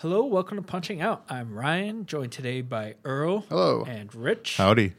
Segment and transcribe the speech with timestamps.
[0.00, 1.24] Hello, welcome to Punching Out.
[1.28, 3.40] I'm Ryan, joined today by Earl.
[3.48, 3.84] Hello.
[3.84, 4.56] And Rich.
[4.56, 4.92] Howdy.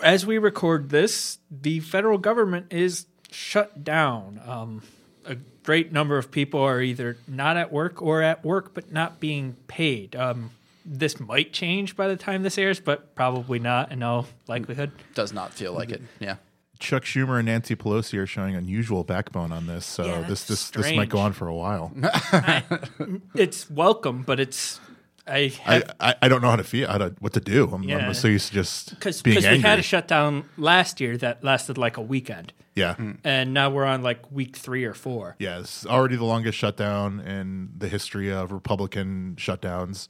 [0.00, 4.40] As we record this, the federal government is shut down.
[4.46, 4.82] Um,
[5.24, 9.18] a great number of people are either not at work or at work but not
[9.18, 10.14] being paid.
[10.14, 10.52] Um,
[10.84, 14.92] this might change by the time this airs, but probably not in all likelihood.
[15.14, 16.02] Does not feel like it.
[16.20, 16.36] Yeah.
[16.78, 20.70] Chuck Schumer and Nancy Pelosi are showing unusual backbone on this, so Yeah, this that's
[20.70, 21.92] this this might go on for a while.
[23.34, 24.80] It's welcome, but it's
[25.26, 27.68] I I, have I, I don't know how to feel, how to what to do.
[27.72, 27.98] I'm, Yeah.
[28.06, 31.78] I'm so used to just because being we had a shutdown last year that lasted
[31.78, 35.34] like a weekend, yeah, and now we're on like week three or four.
[35.38, 35.58] yeah.
[35.60, 40.08] It's already the longest shutdown in the history of Republican shutdowns,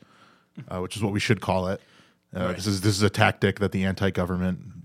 [0.68, 1.80] uh, which is what we should call it.
[2.34, 4.75] Uh, This is this is a tactic that the anti-government,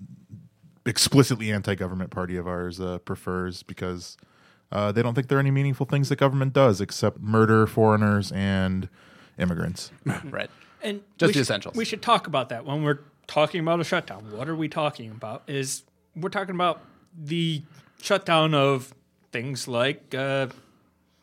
[0.86, 4.18] explicitly anti-government party of ours uh, prefers because
[4.72, 8.32] uh, they don't think there are any meaningful things that government does except murder foreigners
[8.32, 8.90] and
[9.38, 9.92] immigrants.
[10.26, 10.50] Right.
[10.84, 11.76] And Just we the should- essentials.
[11.76, 14.32] We should talk about that when we're talking about a shutdown.
[14.36, 15.44] What are we talking about?
[15.46, 15.84] Is
[16.16, 16.82] we're talking about
[17.16, 17.62] the
[18.02, 18.92] shutdown of
[19.32, 20.48] things like uh,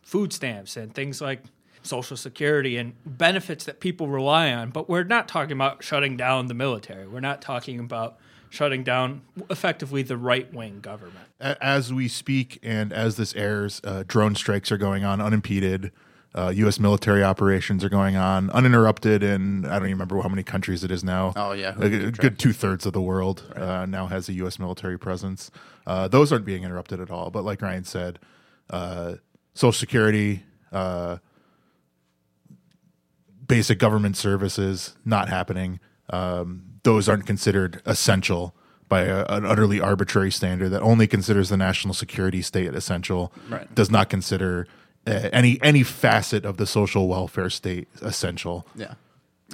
[0.02, 1.42] food stamps and things like
[1.82, 4.70] Social Security and benefits that people rely on.
[4.70, 7.08] But we're not talking about shutting down the military.
[7.08, 8.16] We're not talking about
[8.50, 11.26] shutting down effectively the right wing government.
[11.40, 15.92] As we speak and as this airs, uh, drone strikes are going on unimpeded.
[16.34, 16.78] Uh, U.S.
[16.78, 20.90] military operations are going on uninterrupted, and I don't even remember how many countries it
[20.90, 21.32] is now.
[21.34, 21.74] Oh, yeah.
[21.78, 24.58] a, a good two thirds of the world uh, now has a U.S.
[24.58, 25.50] military presence.
[25.86, 27.30] Uh, those aren't being interrupted at all.
[27.30, 28.18] But like Ryan said,
[28.68, 29.14] uh,
[29.54, 31.16] Social Security, uh,
[33.46, 35.80] basic government services not happening.
[36.10, 38.54] Um, those aren't considered essential
[38.88, 43.32] by a, an utterly arbitrary standard that only considers the national security state essential.
[43.48, 43.72] Right.
[43.74, 44.66] Does not consider
[45.06, 48.66] uh, any any facet of the social welfare state essential.
[48.74, 48.94] Yeah.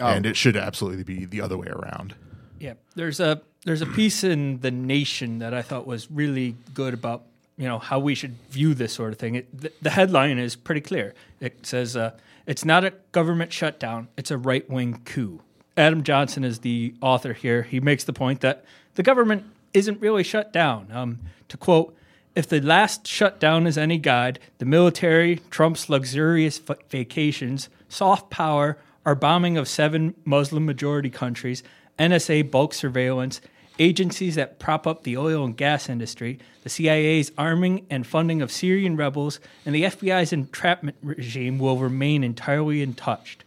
[0.00, 2.16] And it should absolutely be the other way around.
[2.58, 6.94] Yeah, there's a there's a piece in the Nation that I thought was really good
[6.94, 7.22] about
[7.56, 9.36] you know how we should view this sort of thing.
[9.36, 11.14] It, the, the headline is pretty clear.
[11.40, 12.12] It says uh,
[12.46, 15.42] it's not a government shutdown; it's a right wing coup.
[15.76, 17.62] Adam Johnson is the author here.
[17.62, 18.64] He makes the point that
[18.94, 20.88] the government isn't really shut down.
[20.92, 21.18] Um,
[21.48, 21.96] to quote.
[22.34, 28.76] If the last shutdown is any guide, the military, Trump's luxurious v- vacations, soft power,
[29.06, 31.62] our bombing of seven Muslim majority countries,
[31.96, 33.40] NSA bulk surveillance,
[33.78, 38.50] agencies that prop up the oil and gas industry, the CIA's arming and funding of
[38.50, 43.43] Syrian rebels, and the FBI's entrapment regime will remain entirely untouched.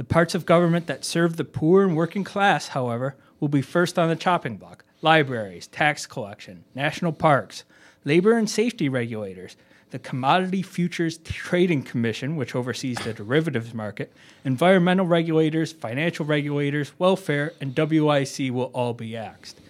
[0.00, 3.98] The parts of government that serve the poor and working class, however, will be first
[3.98, 7.64] on the chopping block libraries, tax collection, national parks,
[8.06, 9.56] labor and safety regulators,
[9.90, 14.10] the Commodity Futures Trading Commission, which oversees the derivatives market,
[14.42, 19.60] environmental regulators, financial regulators, welfare, and WIC will all be axed.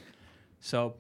[0.61, 0.95] So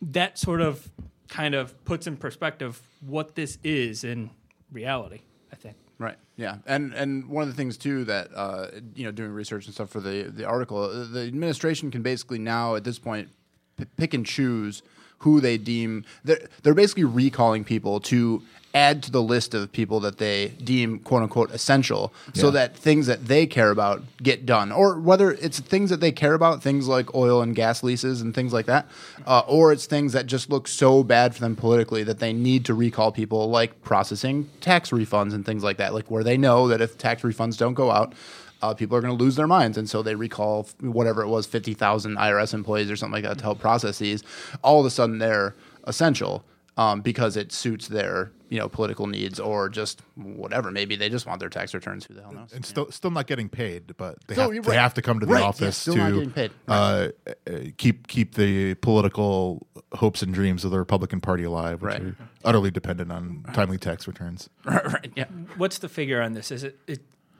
[0.00, 0.88] that sort of
[1.28, 4.30] kind of puts in perspective what this is in
[4.72, 5.20] reality,
[5.52, 5.76] I think.
[6.00, 6.16] Right.
[6.36, 6.56] Yeah.
[6.64, 9.90] And and one of the things too that uh, you know doing research and stuff
[9.90, 13.28] for the the article, the administration can basically now at this point
[13.76, 14.82] p- pick and choose
[15.20, 18.42] who they deem they're, they're basically recalling people to
[18.74, 23.06] add to the list of people that they deem quote unquote essential so that things
[23.06, 24.70] that they care about get done.
[24.70, 28.34] Or whether it's things that they care about things like oil and gas leases and
[28.34, 28.86] things like that
[29.26, 32.64] uh, or it's things that just look so bad for them politically that they need
[32.66, 36.68] to recall people like processing tax refunds and things like that like where they know
[36.68, 38.14] that if tax refunds don't go out
[38.62, 41.46] uh, people are going to lose their minds, and so they recall whatever it was,
[41.46, 44.22] fifty thousand IRS employees or something like that to help process these.
[44.62, 45.54] All of a sudden, they're
[45.84, 46.44] essential
[46.76, 50.70] um, because it suits their you know political needs or just whatever.
[50.70, 52.04] Maybe they just want their tax returns.
[52.06, 52.52] Who the hell knows?
[52.52, 55.20] And still still not getting paid, but they, So have, you're they have to come
[55.20, 56.50] to the Right, office still to not getting paid.
[56.68, 57.32] uh, uh,
[57.76, 62.02] keep keep the political hopes and dreams of the Republican Party alive, which Right.
[62.02, 64.48] are utterly dependent on timely tax returns.
[64.64, 65.12] right?
[65.16, 65.26] Yeah.
[65.56, 66.50] What's the figure on this?
[66.50, 66.78] Is it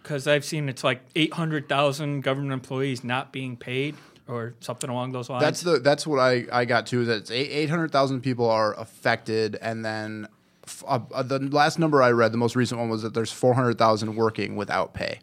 [0.02, 3.96] because I've seen it's like 800,000 government employees not being paid
[4.30, 5.42] or something along those lines?
[5.42, 7.02] That's the that's what I I got too.
[7.02, 10.28] Is that it's eight hundred thousand people are affected, and then
[10.64, 13.32] f- uh, uh, the last number I read, the most recent one was that there's
[13.32, 15.18] 400,000 working without pay.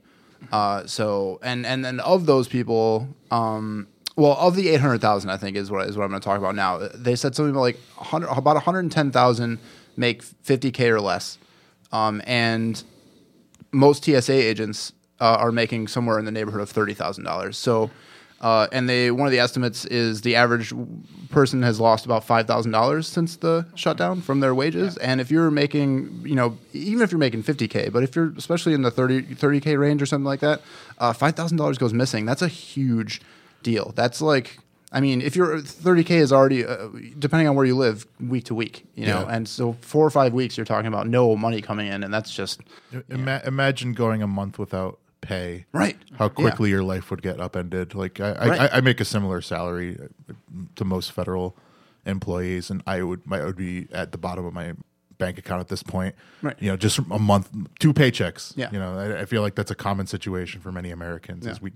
[0.51, 5.57] Uh, so and and then of those people, um, well, of the 800,000, I think
[5.57, 6.77] is what is what I'm going to talk about now.
[6.94, 9.59] They said something about like 100, about 110,000
[9.95, 11.39] make 50k or less,
[11.91, 12.83] um, and
[13.77, 17.57] most TSA agents uh, are making somewhere in the neighborhood of thirty thousand dollars.
[17.57, 17.89] So,
[18.41, 20.74] uh, and they one of the estimates is the average
[21.29, 24.97] person has lost about five thousand dollars since the shutdown from their wages.
[24.97, 28.33] And if you're making, you know, even if you're making fifty k, but if you're
[28.38, 30.62] especially in the 30 k range or something like that,
[31.00, 32.25] uh, five thousand dollars goes missing.
[32.25, 33.21] That's a huge
[33.63, 33.94] deal.
[33.95, 34.59] That's like.
[34.92, 36.88] I mean, if you're 30k is already uh,
[37.19, 39.36] depending on where you live week to week, you know, Yeah.
[39.36, 42.34] and so four or five weeks you're talking about no money coming in, and that's
[42.34, 42.62] just
[43.10, 45.66] Ima- imagine going a month without pay.
[45.74, 45.98] right.
[46.18, 47.95] How quickly your life would get upended.
[47.95, 48.62] Like I, I, Right.
[48.62, 49.98] I, I make a similar salary
[50.30, 50.34] uh,
[50.78, 51.57] to most federal
[52.06, 54.74] employees, and I would I would be at the bottom of my
[55.18, 56.16] bank account at this point.
[56.42, 56.56] Right.
[56.60, 57.50] You know, just a month,
[57.80, 58.54] two paychecks.
[58.56, 58.69] Yeah.
[58.72, 61.45] You know, I, I feel like that's a common situation for many Americans.
[61.45, 61.63] Is Yeah.
[61.63, 61.72] we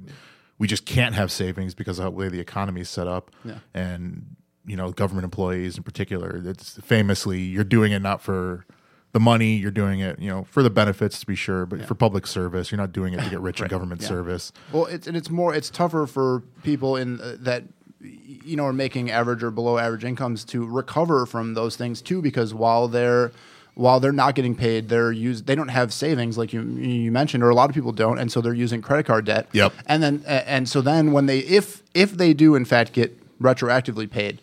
[0.61, 3.55] we just can't have savings because of the way the economy is set up, Yeah.
[3.73, 6.39] and you know, government employees in particular.
[6.45, 8.63] It's famously you're doing it not for
[9.11, 11.95] the money, you're doing it, you know, for the benefits to be sure, but for
[11.95, 14.07] public service, you're not doing it to get rich in government Yeah.
[14.09, 14.51] service.
[14.71, 17.63] Well, it's and it's more it's tougher for people in uh, that
[17.99, 22.21] you know are making average or below average incomes to recover from those things too
[22.21, 23.31] because while they're
[23.75, 27.43] while they're not getting paid, they're use they don't have savings like you you mentioned,
[27.43, 29.47] or a lot of people don't, and so they're using credit card debt.
[29.53, 29.73] Yep.
[29.85, 34.09] And then and so then when they if if they do in fact get retroactively
[34.09, 34.41] paid,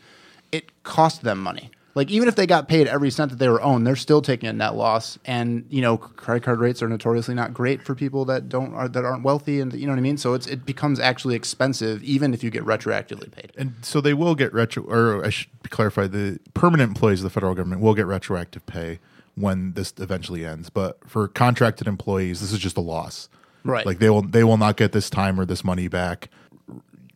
[0.53, 1.71] it costs them money.
[1.95, 4.49] Like even if they got paid every cent that they were owed, they're still taking
[4.49, 5.19] a net loss.
[5.25, 8.89] And you know, credit card rates are notoriously not great for people that don't are,
[8.89, 10.17] that aren't wealthy, and you know what I mean.
[10.17, 13.53] So it's it becomes actually expensive even if you get retroactively paid.
[13.59, 17.31] And so they will get retro, or I should clarify, the permanent employees of the
[17.31, 19.01] federal government will get retroactive pay
[19.41, 20.71] when this eventually ends.
[20.71, 23.29] But for contracted employees, this is just a loss.
[23.65, 23.85] Right.
[23.87, 26.29] Like they will they will not get this time or this money back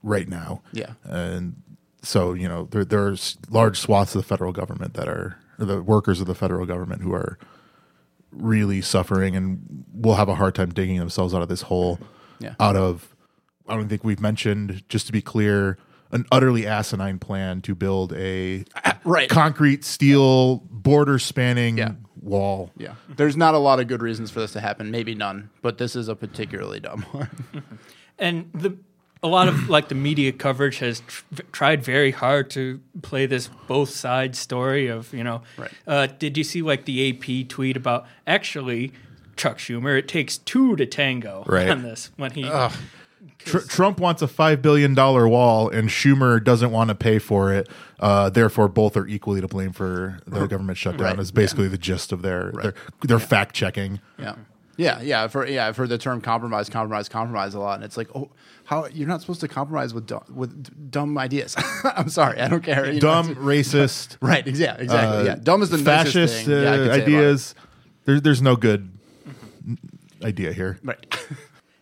[0.03, 0.63] right now.
[0.73, 0.95] Yeah.
[1.05, 1.63] And
[2.03, 5.83] so you know there there's large swaths of the federal government that are or the
[5.83, 7.39] workers of the federal government who are
[8.33, 11.99] really suffering and will have a hard time digging themselves out of this hole.
[12.39, 12.55] Yeah.
[12.59, 13.15] Out of
[13.69, 15.79] I don't think we've mentioned just to be clear
[16.11, 18.65] an utterly asinine plan to build a
[19.05, 19.31] Right.
[19.31, 21.93] concrete steel border spanning Yeah.
[22.23, 22.71] Wall.
[22.77, 22.95] Yeah.
[23.17, 25.95] There's not a lot of good reasons for this to happen, maybe none, but this
[25.97, 27.29] is a particularly dumb one.
[28.19, 28.77] and the
[29.25, 33.49] a lot of like the media coverage has tr- tried very hard to play this
[33.69, 35.71] both sides story of you know Right.
[35.87, 38.93] uh, did you see like the ap tweet about actually
[39.37, 41.69] chuck schumer it takes two to tango Right.
[41.69, 42.43] on this when he
[43.44, 47.53] Tr- Trump wants a five billion dollar wall, and Schumer doesn't want to pay for
[47.53, 47.69] it.
[48.00, 51.03] Uh, therefore, both are equally to blame for the government shutdown.
[51.06, 51.19] Right.
[51.19, 54.00] Is basically the gist of their their, their fact checking.
[54.19, 54.35] Yeah.
[54.79, 55.27] Yeah, yeah.
[55.29, 58.31] For yeah, I've heard the term compromise, compromise, compromise a lot, and it's like, oh,
[58.65, 61.55] how you're not supposed to compromise with dumb, with d- dumb ideas.
[61.85, 62.91] I'm sorry, I don't care.
[62.91, 64.47] You Dumb, it's- racist, right?
[64.47, 65.19] Yeah, exactly.
[65.19, 66.62] uh, yeah, dumb is the fascist thing.
[66.62, 67.03] Yeah, uh, could say about it.
[67.03, 67.55] ideas.
[68.06, 68.91] There, there's no good
[70.25, 70.79] idea here.
[70.83, 71.05] Right.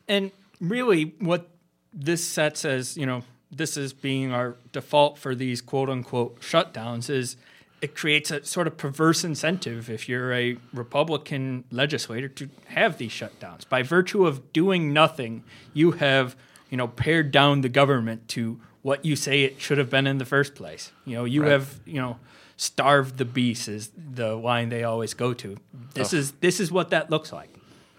[0.09, 1.49] And really, what
[1.93, 7.11] this sets as, you know, this is being our default for these quote unquote shutdowns
[7.11, 7.37] is
[7.83, 13.11] it creates a sort of perverse incentive if you're a Republican legislator to have these
[13.11, 13.69] shutdowns.
[13.69, 16.37] By virtue of doing nothing, you have,
[16.69, 20.19] you know, pared down the government to what you say it should have been in
[20.19, 20.93] the first place.
[21.05, 21.53] You know, you Right.
[21.53, 22.19] have, you know,
[22.57, 25.57] starved the beast is the line they always go to.
[25.95, 26.19] This oh.
[26.19, 27.51] is this is what that looks like.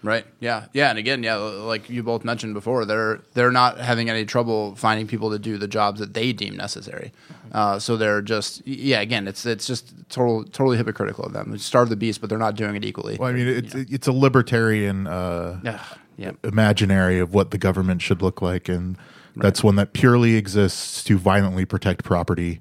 [0.02, 0.26] Right.
[0.40, 0.66] Yeah.
[0.72, 0.90] Yeah.
[0.90, 5.06] And again, yeah, like you both mentioned before, they're they're not having any trouble finding
[5.06, 7.12] people to do the jobs that they deem necessary.
[7.52, 9.00] Uh, so they're just yeah.
[9.00, 11.52] Again, it's it's just total totally hypocritical of them.
[11.52, 13.16] They starve the beast, but they're not doing it equally.
[13.18, 15.82] Well, I mean, it's it's a libertarian uh, Yeah.
[16.16, 16.32] Yeah.
[16.42, 18.96] imaginary of what the government should look like, and
[19.36, 22.60] that's one that purely exists to violently protect property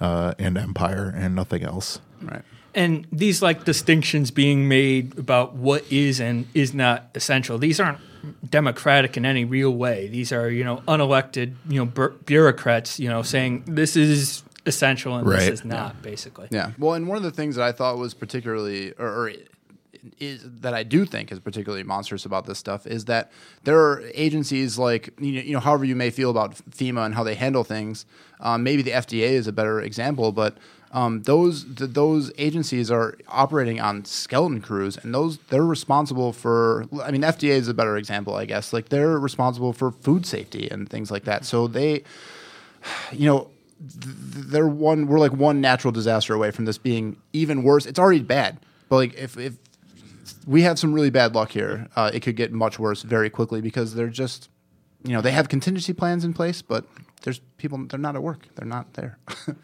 [0.00, 2.00] uh, and empire and nothing else.
[2.20, 2.42] Right.
[2.76, 7.98] And these like distinctions being made about what is and is not essential these aren't
[8.50, 13.08] democratic in any real way these are you know unelected you know bur- bureaucrats you
[13.08, 15.38] know saying this is essential and Right.
[15.40, 16.72] this is not basically Yeah.
[16.78, 19.32] Well, and one of the things that I thought was particularly, or, or
[20.18, 23.30] is that I do think is particularly monstrous about this stuff is that
[23.64, 27.14] there are agencies like you know, you know however you may feel about FEMA and
[27.14, 28.06] how they handle things.
[28.40, 30.58] Um, maybe the FDA is a better example, but
[30.92, 36.86] um, those th- those agencies are operating on skeleton crews, and those they're responsible for.
[37.02, 38.72] I mean, FDA is a better example, I guess.
[38.72, 41.44] Like they're responsible for food safety and things like that.
[41.44, 42.04] So they
[43.12, 44.14] you know, th-
[44.48, 45.06] they're one.
[45.06, 47.86] We're like one natural disaster away from this being even worse.
[47.86, 48.58] It's already bad.
[48.88, 49.56] But like if if
[50.46, 53.60] we have some really bad luck here, uh, it could get much worse very quickly
[53.60, 54.48] because they're just,
[55.04, 56.84] you know, they have contingency plans in place, but
[57.22, 58.46] there's people they're not at work.
[58.54, 59.18] They're not there.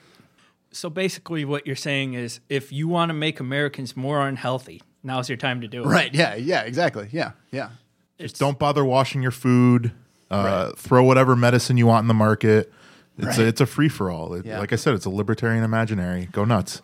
[0.72, 5.28] So basically, what you're saying is, if you want to make Americans more unhealthy, now's
[5.28, 5.86] your time to do it.
[5.86, 6.14] right?
[6.14, 6.34] Yeah.
[6.34, 6.62] Yeah.
[6.62, 7.08] Exactly.
[7.12, 7.32] Yeah.
[7.50, 7.70] Yeah.
[8.18, 9.92] It's, Don't bother washing your food.
[10.30, 10.78] Uh, Right.
[10.78, 12.72] Throw whatever medicine you want in the market.
[13.18, 13.48] It's a, Right.
[13.48, 14.40] it's a free for all.
[14.42, 14.58] Yeah.
[14.58, 16.26] Like I said, it's a libertarian imaginary.
[16.32, 16.80] Go nuts.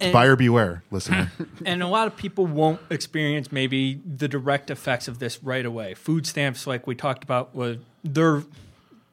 [0.00, 1.30] And- buyer beware, listener.
[1.66, 5.94] and a lot of people won't experience maybe the direct effects of this right away.
[5.94, 8.42] Food stamps, like we talked about, was they're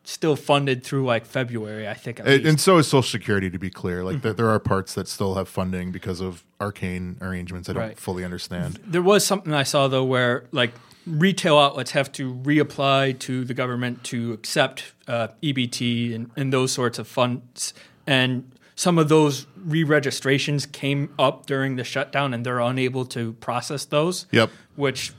[0.06, 2.20] still funded through like February, I think.
[2.20, 3.50] And, and so is Social Security.
[3.50, 4.22] To be clear, like Mm-hmm.
[4.24, 7.68] there, there are parts that still have funding because of arcane arrangements.
[7.70, 8.00] I don't Right.
[8.00, 8.80] fully understand.
[8.86, 10.72] There was something I saw though where like
[11.08, 16.72] retail outlets have to reapply to the government to accept uh, EBT and, and those
[16.72, 17.74] sorts of funds,
[18.08, 23.86] and some of those re-registrations came up during the shutdown, and they're unable to process
[23.86, 24.26] those.
[24.32, 24.50] Yep.
[24.76, 25.14] Which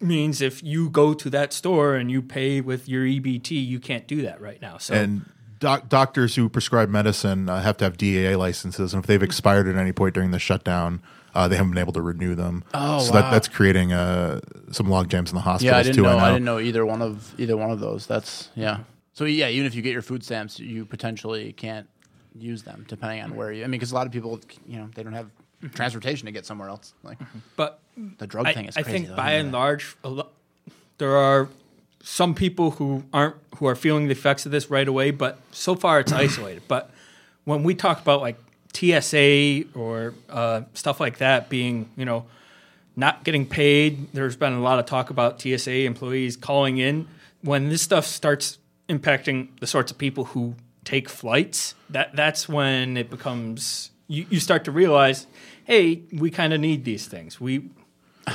[0.00, 4.06] means if you go to that store and you pay with your EBT, you can't
[4.06, 4.78] do that right now.
[4.78, 5.26] So And
[5.58, 9.68] doc- doctors who prescribe medicine uh, have to have DEA licenses, and if they've expired
[9.68, 11.02] at any point during the shutdown,
[11.34, 12.64] uh, they haven't been able to renew them.
[12.74, 13.20] Oh, so wow.
[13.22, 14.40] that, that's creating uh,
[14.72, 16.02] some log jams in the hospitals Yeah, I didn't too.
[16.02, 16.18] know.
[16.18, 16.32] I, know.
[16.32, 18.06] didn't know either one of either one of those.
[18.06, 18.80] That's yeah.
[19.12, 21.88] So yeah, even if you get your food stamps, you potentially can't
[22.36, 23.62] use them depending on where you.
[23.62, 25.30] I mean, because a lot of people, you know, they don't have
[25.68, 26.94] transportation to get somewhere else.
[27.02, 27.18] Like
[27.56, 28.98] but the drug I, thing is I crazy.
[28.98, 29.40] think though, by yeah.
[29.40, 30.28] and large, a lo-
[30.98, 31.48] there are
[32.02, 35.10] some people who aren't who are feeling the effects of this right away.
[35.10, 36.62] But so far, it's isolated.
[36.68, 36.90] But
[37.44, 38.38] when we talk about like
[38.74, 42.26] TSA or uh, stuff like that being, you know,
[42.96, 47.06] not getting paid, there's been a lot of talk about TSA employees calling in.
[47.42, 52.96] When this stuff starts impacting the sorts of people who take flights, that that's when
[52.96, 55.26] it becomes you, you start to realize,
[55.70, 57.40] hey, we kind of need these things.
[57.40, 57.70] We,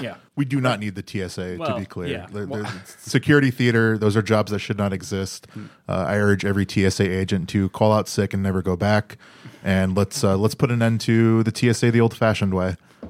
[0.02, 0.16] yeah.
[0.38, 2.08] We do not need the TSA to be clear.
[2.08, 2.28] yeah.
[2.32, 2.66] There-
[2.98, 5.46] security theater; those are jobs that should not exist.
[5.88, 9.18] Uh, I urge every TSA agent to call out sick and never go back.
[9.64, 12.78] And let's uh, let's put an end to the TSA the old-fashioned way.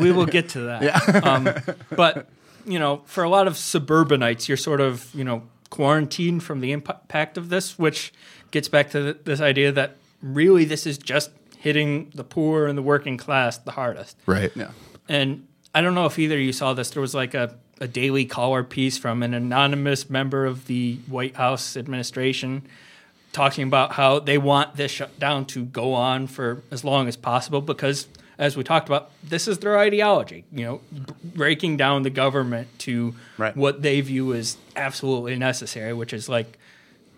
[0.00, 0.82] we will get to that.
[0.82, 1.20] Yeah.
[1.24, 1.48] um,
[1.96, 2.28] but
[2.66, 6.70] you know, for a lot of suburbanites, you're sort of you know quarantined from the
[6.72, 8.12] impact of this, which
[8.50, 11.30] gets back to th- this idea that really this is just
[11.62, 14.16] hitting the poor and the working class the hardest.
[14.26, 14.50] Right.
[14.56, 14.72] Yeah.
[15.08, 16.90] And I don't know if either of you saw this.
[16.90, 21.36] There was like a, a daily caller piece from an anonymous member of the White
[21.36, 22.62] House administration
[23.32, 27.60] talking about how they want this shutdown to go on for as long as possible
[27.62, 28.06] because,
[28.38, 30.44] as we talked about, this is their ideology.
[30.52, 33.56] You know, b- breaking down the government to Right.
[33.56, 36.58] what they view as absolutely necessary, which is like,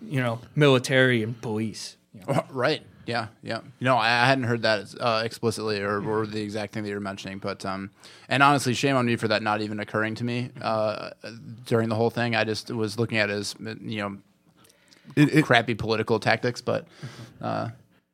[0.07, 1.97] you know, military and police.
[2.13, 2.45] You know.
[2.51, 2.83] Right.
[3.05, 3.27] Yeah.
[3.41, 3.61] Yeah.
[3.79, 6.99] You know, I hadn't heard that uh, explicitly or, or the exact thing that you're
[6.99, 7.91] mentioning, but um,
[8.29, 11.11] and honestly, shame on me for that not even occurring to me uh,
[11.65, 12.35] during the whole thing.
[12.35, 14.17] I just was looking at it as you know
[15.15, 16.87] It, it, crappy political tactics, but
[17.41, 17.69] uh,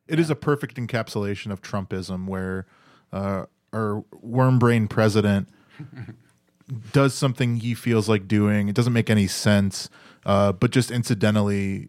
[0.06, 2.66] it is a perfect encapsulation of Trumpism, where
[3.12, 5.48] uh, our worm brain president
[6.92, 8.68] does something he feels like doing.
[8.68, 9.88] It doesn't make any sense,
[10.26, 11.88] uh, but just incidentally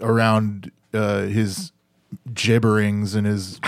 [0.00, 1.72] around uh, his
[2.30, 3.60] gibberings and his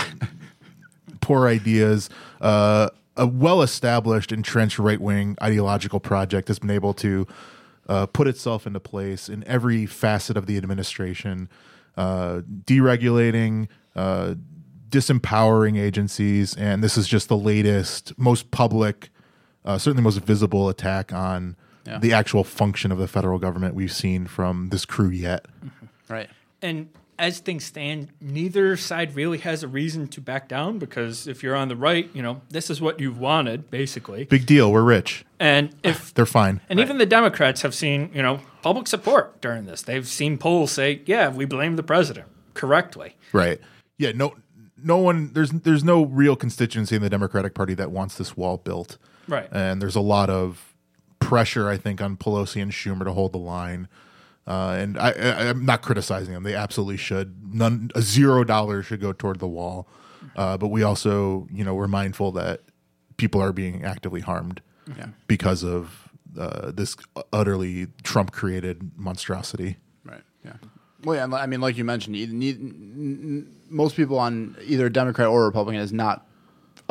[1.21, 2.09] poor ideas,
[2.41, 7.27] uh, a well established, entrenched right wing ideological project has been able to
[7.89, 11.49] uh, put itself into place in every facet of the administration,
[11.97, 14.35] uh, deregulating, uh,
[14.89, 16.55] disempowering agencies.
[16.55, 19.09] And this is just the latest, most public,
[19.65, 21.55] uh, certainly most visible attack on
[21.85, 21.97] Yeah.
[21.99, 25.45] the actual function of the federal government we've seen from this crew yet.
[26.09, 26.29] right.
[26.61, 26.89] And
[27.21, 31.55] as things stand, neither side really has a reason to back down because if you're
[31.55, 34.23] on the right, you know, this is what you've wanted, basically.
[34.25, 34.71] Big deal.
[34.71, 35.23] We're rich.
[35.39, 36.61] And ah, if They're fine.
[36.67, 39.83] and even the Democrats have seen, you know, public support during this.
[39.83, 43.15] They've seen polls say, yeah, we blame the president correctly.
[43.31, 43.61] Right.
[43.97, 44.13] Yeah.
[44.15, 44.35] No.
[44.83, 45.31] No one.
[45.33, 48.97] There's there's no real constituency in the Democratic Party that wants this wall built.
[49.27, 49.47] Right.
[49.51, 50.73] And there's a lot of
[51.19, 53.87] pressure, I think, on Pelosi and Schumer to hold the line.
[54.51, 57.53] Uh, and I, I, I'm not criticizing them; they absolutely should.
[57.53, 59.87] None, a zero dollars should go toward the wall.
[60.35, 62.61] Uh, but we also, you know, we're mindful that
[63.17, 64.61] people are being actively harmed
[64.97, 65.07] Yeah.
[65.27, 66.95] because of uh, this
[67.33, 69.77] utterly Trump-created monstrosity.
[70.05, 70.23] Right.
[70.45, 70.53] Yeah.
[71.03, 71.35] Well, yeah.
[71.35, 75.45] I mean, like you mentioned, you need, n- n- most people on either Democrat or
[75.45, 76.25] Republican is not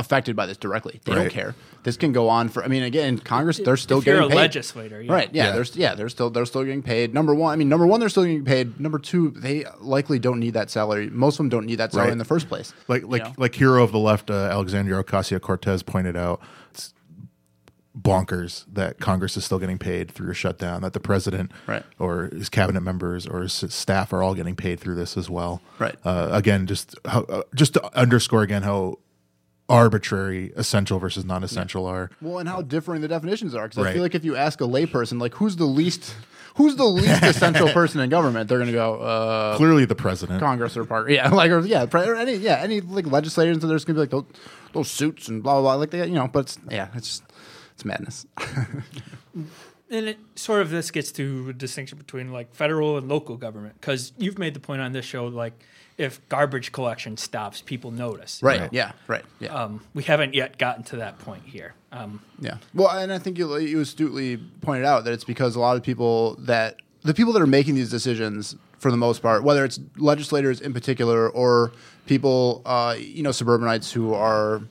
[0.01, 1.01] affected by this directly.
[1.05, 1.23] They Right.
[1.23, 1.55] don't care.
[1.85, 2.65] This can go on for.
[2.65, 4.37] I mean, again, Congress they're still if you're getting a paid.
[4.37, 5.13] legislator, yeah.
[5.13, 5.31] Right.
[5.33, 5.53] Yeah, Yeah.
[5.53, 5.95] There's yeah.
[5.95, 7.15] They're still they're still getting paid.
[7.15, 7.53] Number one.
[7.53, 8.81] I mean, number one, they're still getting paid.
[8.81, 11.09] Number two, they likely don't need that salary.
[11.11, 12.13] Most of them don't need that salary Right.
[12.13, 12.73] in the first place.
[12.89, 13.33] like like know?
[13.39, 16.41] like hero of the left, uh, Alexandria Ocasio Cortez pointed out.
[16.73, 16.93] It's
[18.01, 20.83] bonkers that Congress is still getting paid through a shutdown.
[20.83, 21.83] That the president Right.
[21.99, 25.61] or his cabinet members or his staff are all getting paid through this as well.
[25.79, 25.97] Right.
[26.05, 28.99] Uh, again, just how, uh, just to underscore again how
[29.71, 32.11] arbitrary essential versus non-essential are.
[32.21, 33.65] Well, and how differing the definitions are.
[33.69, 33.93] Because I Right.
[33.95, 36.15] feel like if you ask a layperson, like who's the least,
[36.57, 40.41] who's the least essential person in government, they're going to go uh, Clearly, the president.
[40.41, 43.59] Congress or part, yeah, like or yeah, pre- or any yeah, any like legislators.
[43.63, 45.75] And there's going to be like those, those suits and blah blah blah.
[45.75, 47.23] Like they, you know, but it's, yeah, it's just
[47.75, 48.27] it's madness.
[49.93, 53.75] And it sort of this gets to a distinction between like federal and local government
[53.81, 55.53] because you've made the point on this show like
[56.01, 58.41] if garbage collection stops, people notice.
[58.43, 58.61] right.
[58.61, 58.73] Right.
[58.73, 58.93] Yeah.
[59.07, 59.25] Right.
[59.39, 59.55] Yeah.
[59.55, 61.75] Um, we haven't yet gotten to that point here.
[61.93, 62.57] Um, Yeah.
[62.75, 65.83] Well, and I think you, you astutely pointed out that it's because a lot of
[65.83, 69.79] people that the people that are making these decisions, for the most part, whether it's
[69.97, 71.73] legislators in particular or
[72.07, 74.63] people, uh, you know, suburbanites who are.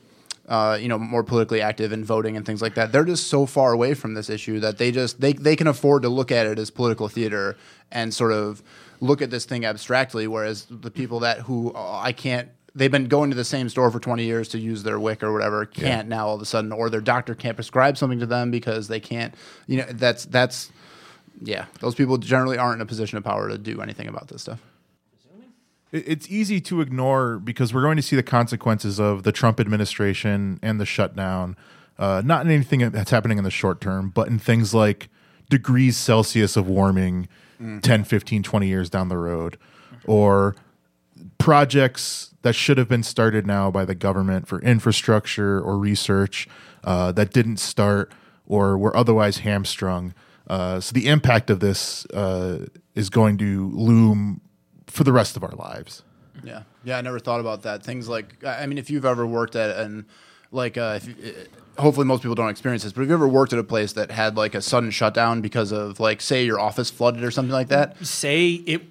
[0.48, 2.92] Uh, you know, more politically active in voting and things like that.
[2.92, 6.02] They're just so far away from this issue that they just they they can afford
[6.02, 7.56] to look at it as political theater
[7.92, 8.64] and sort of
[9.02, 10.28] look at this thing abstractly.
[10.28, 13.90] Whereas the people that who uh, I can't they've been going to the same store
[13.90, 16.72] for 20 years to use their WIC or whatever can't now all of a sudden
[16.72, 19.34] or their doctor can't prescribe something to them because they can't
[19.66, 20.72] you know that's that's
[21.42, 24.44] yeah those people generally aren't in a position of power to do anything about this
[24.44, 24.60] stuff
[25.92, 29.60] It- It's easy to ignore because we're going to see the consequences of the Trump
[29.60, 31.56] administration and the shutdown,
[31.98, 35.10] uh, not in anything that's happening in the short term, but in things like
[35.50, 37.28] degrees Celsius of warming
[37.60, 39.58] 10, 15, 20 years down the road,
[40.06, 40.56] or
[41.38, 46.48] projects that should have been started now by the government for infrastructure or research
[46.84, 48.12] uh, that didn't start
[48.46, 50.14] or were otherwise hamstrung.
[50.48, 54.42] Uh, so the impact of this uh, is going to loom
[54.88, 56.04] for the rest of our lives.
[56.44, 56.98] Yeah, yeah.
[56.98, 57.84] I never thought about that.
[57.84, 60.06] Things like, I mean, if you've ever worked at and
[60.52, 63.54] like, uh, if uh, hopefully most people don't experience this, but if you ever worked
[63.54, 66.90] at a place that had like a sudden shutdown because of like, say, your office
[66.90, 68.04] flooded or something like that.
[68.06, 68.84] say it,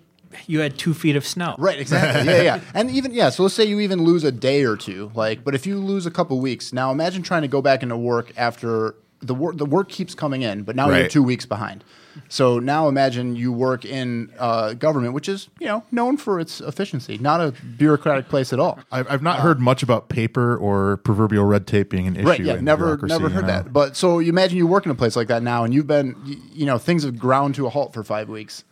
[0.46, 1.54] you had two feet of snow.
[1.58, 2.32] Right, exactly.
[2.32, 2.60] yeah, yeah.
[2.74, 5.54] And even yeah, so let's say you even lose a day or two, like, but
[5.54, 8.94] if you lose a couple weeks, now imagine trying to go back into work after
[9.20, 11.84] the work the work keeps coming in, but now you're two weeks behind.
[12.28, 16.60] So now imagine you work in uh, government, which is you know known for its
[16.60, 18.78] efficiency, not a bureaucratic place at all.
[18.90, 22.26] I've, I've not heard much about paper or proverbial red tape being an issue.
[22.26, 23.48] Right, yeah, never, never you heard know?
[23.48, 23.72] that.
[23.72, 26.16] But so you imagine you work in a place like that now, and you've been,
[26.52, 28.64] you know, things have ground to a halt for five weeks.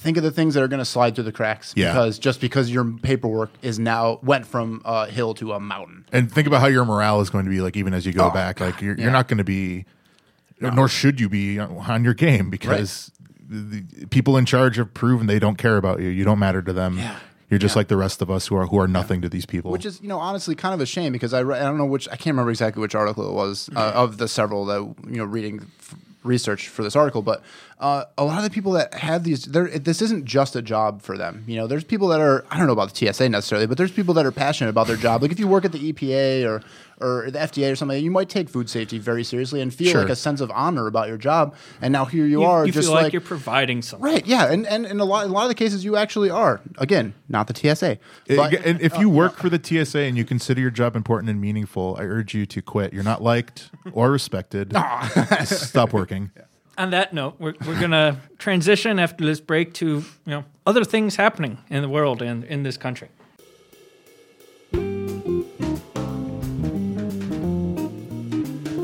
[0.00, 1.92] Think of the things that are going to slide through the cracks Yeah.
[1.92, 6.04] because just because your paperwork is now went from a hill to a mountain.
[6.12, 8.28] And think about how your morale is going to be like even as you go
[8.28, 8.60] Oh, back.
[8.60, 9.02] Like you're, yeah.
[9.04, 9.86] you're not going to be,
[10.60, 13.10] nor should you be on your game because
[13.48, 16.08] the, the people in charge have proven they don't care about you.
[16.08, 16.98] You don't matter to them.
[16.98, 17.16] Yeah.
[17.50, 17.80] You're just Yeah.
[17.80, 19.70] like the rest of us who are who are nothing to these people.
[19.72, 21.86] Which is, you know, honestly kind of a shame because I, re- I don't know
[21.86, 24.80] which, I can't remember exactly which article it was uh, of the several that,
[25.10, 25.94] you know, reading f-
[26.28, 27.42] research for this article, but
[27.80, 31.16] uh, a lot of the people that have these, this isn't just a job for
[31.16, 31.44] them.
[31.46, 33.92] You know, there's people that are, I don't know about the TSA necessarily, but there's
[33.92, 35.22] people that are passionate about their job.
[35.22, 36.62] Like if you work at the EPA or,
[37.00, 40.00] or the FDA or something, you might take food safety very seriously and feel Sure.
[40.02, 41.54] like a sense of honor about your job.
[41.80, 44.04] And now here you, You, are you just feel like, like you're providing something.
[44.12, 46.60] Right, yeah, and and in a lot, a lot of the cases, you actually are.
[46.78, 50.24] Again, not the TSA, but Uh, and if you work for the TSA and you
[50.24, 52.92] consider your job important and meaningful, I urge you to quit.
[52.92, 54.72] You're not liked or respected.
[55.44, 56.30] Stop working.
[56.78, 60.84] On that note, we're, we're going to transition after this break to you know other
[60.84, 63.08] things happening in the world and in this country.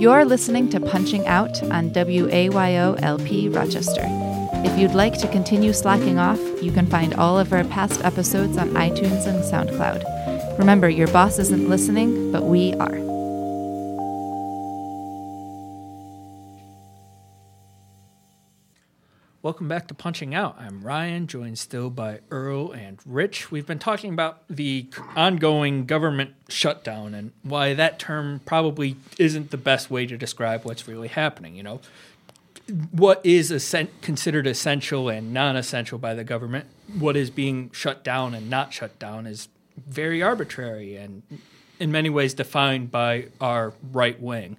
[0.04, 4.04] You're listening to Punching Out on WAYO LP Rochester.
[4.62, 8.58] If you'd like to continue slacking off, you can find all of our past episodes
[8.58, 10.58] on iTunes and SoundCloud.
[10.58, 13.13] Remember, your boss isn't listening, but we are.
[19.44, 20.56] Welcome back to Punching Out.
[20.58, 23.50] I'm Ryan, joined still by Earl and Rich.
[23.50, 29.58] We've been talking about the ongoing government shutdown and why that term probably isn't the
[29.58, 31.56] best way to describe what's really happening.
[31.56, 31.80] You know,
[32.90, 36.64] what is essen- considered essential and non-essential by the government,
[36.98, 41.22] what is being shut down and not shut down, is very arbitrary and
[41.78, 44.56] in many ways defined by our right wing.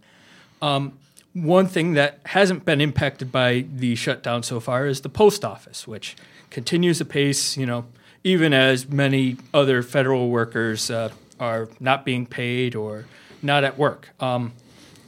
[0.61, 0.99] Um,
[1.35, 5.85] one thing that hasn't been impacted by the shutdown so far is the post office,
[5.85, 6.15] which
[6.49, 7.85] continues apace, you know,
[8.23, 13.05] even as many other federal workers uh, are not being paid or
[13.41, 14.09] not at work.
[14.21, 14.53] Um,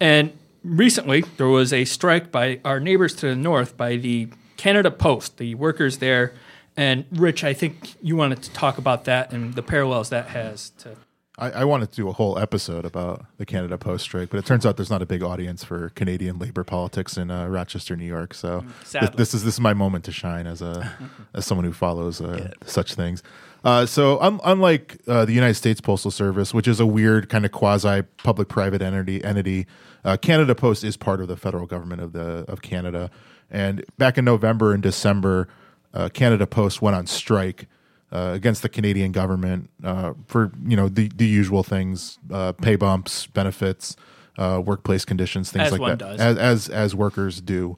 [0.02, 4.92] and recently, there was a strike by our neighbors to the north by the Canada
[4.92, 6.34] Post, the workers there.
[6.76, 10.72] And Rich, I think you wanted to talk about that and the parallels that has
[10.80, 10.98] to.
[11.40, 14.46] I, I wanted to do a whole episode about the Canada Post strike, but it
[14.46, 18.06] turns out there's not a big audience for Canadian labor politics in uh, Rochester, New
[18.06, 18.34] York.
[18.34, 18.66] So
[19.02, 20.92] th- this is this is my moment to shine as a
[21.36, 23.22] as someone who follows uh, such things.
[23.64, 27.46] Uh, so un- unlike uh, the United States Postal Service, which is a weird kind
[27.46, 29.68] of quasi public private entity, entity,
[30.04, 33.12] uh, Canada Post is part of the federal government of the of Canada.
[33.52, 35.48] And back in November and December,
[35.94, 37.68] uh, Canada Post went on strike
[38.12, 42.76] uh, against the Canadian government uh, for you know the the usual things, uh, pay
[42.76, 43.96] bumps, benefits,
[44.38, 46.20] uh, workplace conditions, things As like that, does.
[46.20, 47.78] as as as workers do.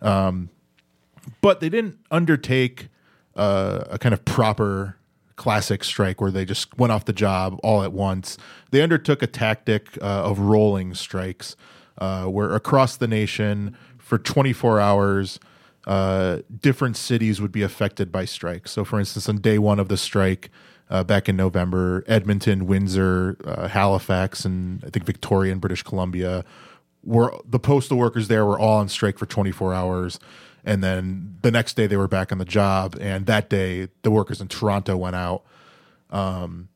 [0.00, 0.50] Um,
[1.40, 2.88] but they didn't undertake
[3.36, 4.96] uh, a kind of proper
[5.36, 8.36] classic strike where they just went off the job all at once.
[8.70, 11.56] They undertook a tactic uh, of rolling strikes,
[11.98, 15.38] uh, where across the nation for 24 hours,
[15.88, 18.70] uh, different cities would be affected by strikes.
[18.70, 20.50] So, for instance, on day one of the strike.
[20.90, 26.46] Uh, back in November, Edmonton, Windsor, uh, Halifax, and I think Victoria and British Columbia
[27.04, 30.18] were the postal workers there were all on strike for 24 hours
[30.64, 34.10] and then the next day they were back on the job and that day the
[34.10, 35.42] workers in toronto went out
[36.10, 36.68] um,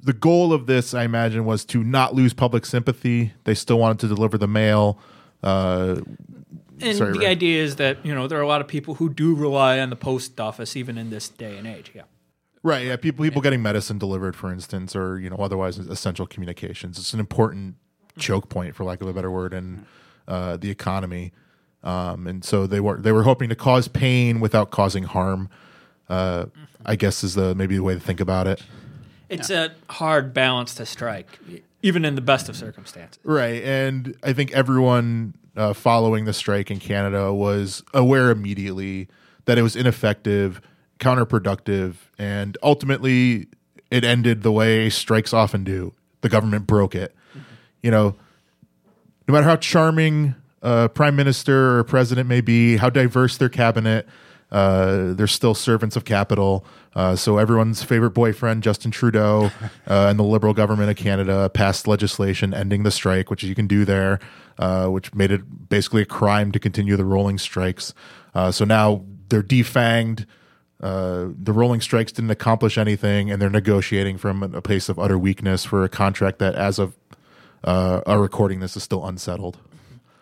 [0.00, 3.98] the goal of this i imagine was to not lose public sympathy they still wanted
[3.98, 4.98] to deliver the mail
[5.42, 5.96] uh,
[6.82, 7.26] And Sorry, the Ray.
[7.26, 9.90] idea is that, you know, there are a lot of people who do rely on
[9.90, 11.90] the post office even in this day and age.
[11.94, 12.02] Yeah.
[12.62, 16.96] right yeah people people getting medicine delivered for instance or you know otherwise essential communications
[16.98, 17.74] it's an important
[18.18, 19.84] choke point for lack of a better word in
[20.28, 21.32] uh, the economy
[21.82, 25.48] um, and so they were they were hoping to cause pain without causing harm
[26.08, 26.46] uh,
[26.86, 28.62] i guess is the maybe the way to think about it
[29.28, 31.38] It's a hard balance to strike,
[31.80, 33.18] even in the best of circumstances.
[33.24, 33.62] Right.
[33.64, 39.08] And I think everyone uh, following the strike in Canada was aware immediately
[39.44, 40.60] that it was ineffective,
[40.98, 43.48] counterproductive, and ultimately
[43.90, 45.92] it ended the way strikes often do.
[46.22, 47.14] The government broke it.
[47.82, 48.14] You know,
[49.26, 54.08] no matter how charming a prime minister or president may be, how diverse their cabinet,
[54.50, 56.64] uh, they're still servants of capital.
[56.94, 59.50] Uh, so everyone's favorite boyfriend, Justin Trudeau,
[59.88, 63.66] uh, and the Liberal government of Canada passed legislation ending the strike, which you can
[63.66, 64.20] do there,
[64.58, 67.94] uh, which made it basically a crime to continue the rolling strikes.
[68.34, 70.26] Uh, so now they're defanged.
[70.80, 75.16] Uh, the rolling strikes didn't accomplish anything, and they're negotiating from a place of utter
[75.16, 76.96] weakness for a contract that, as of
[77.64, 79.58] uh, our recording, this is still unsettled.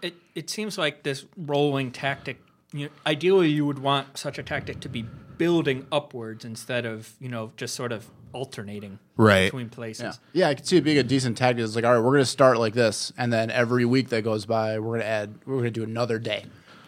[0.02, 2.42] It it seems like this rolling tactic.
[2.72, 5.06] You know, ideally, you would want such a tactic to be
[5.40, 9.46] building upwards instead of you know just sort of alternating Right.
[9.46, 10.02] between places.
[10.32, 11.64] Yeah, yeah, I could see it being a decent tactic.
[11.64, 14.22] It's like, all right, we're going to start like this, and then every week that
[14.22, 16.44] goes by, we're going to add, we're going to do another day.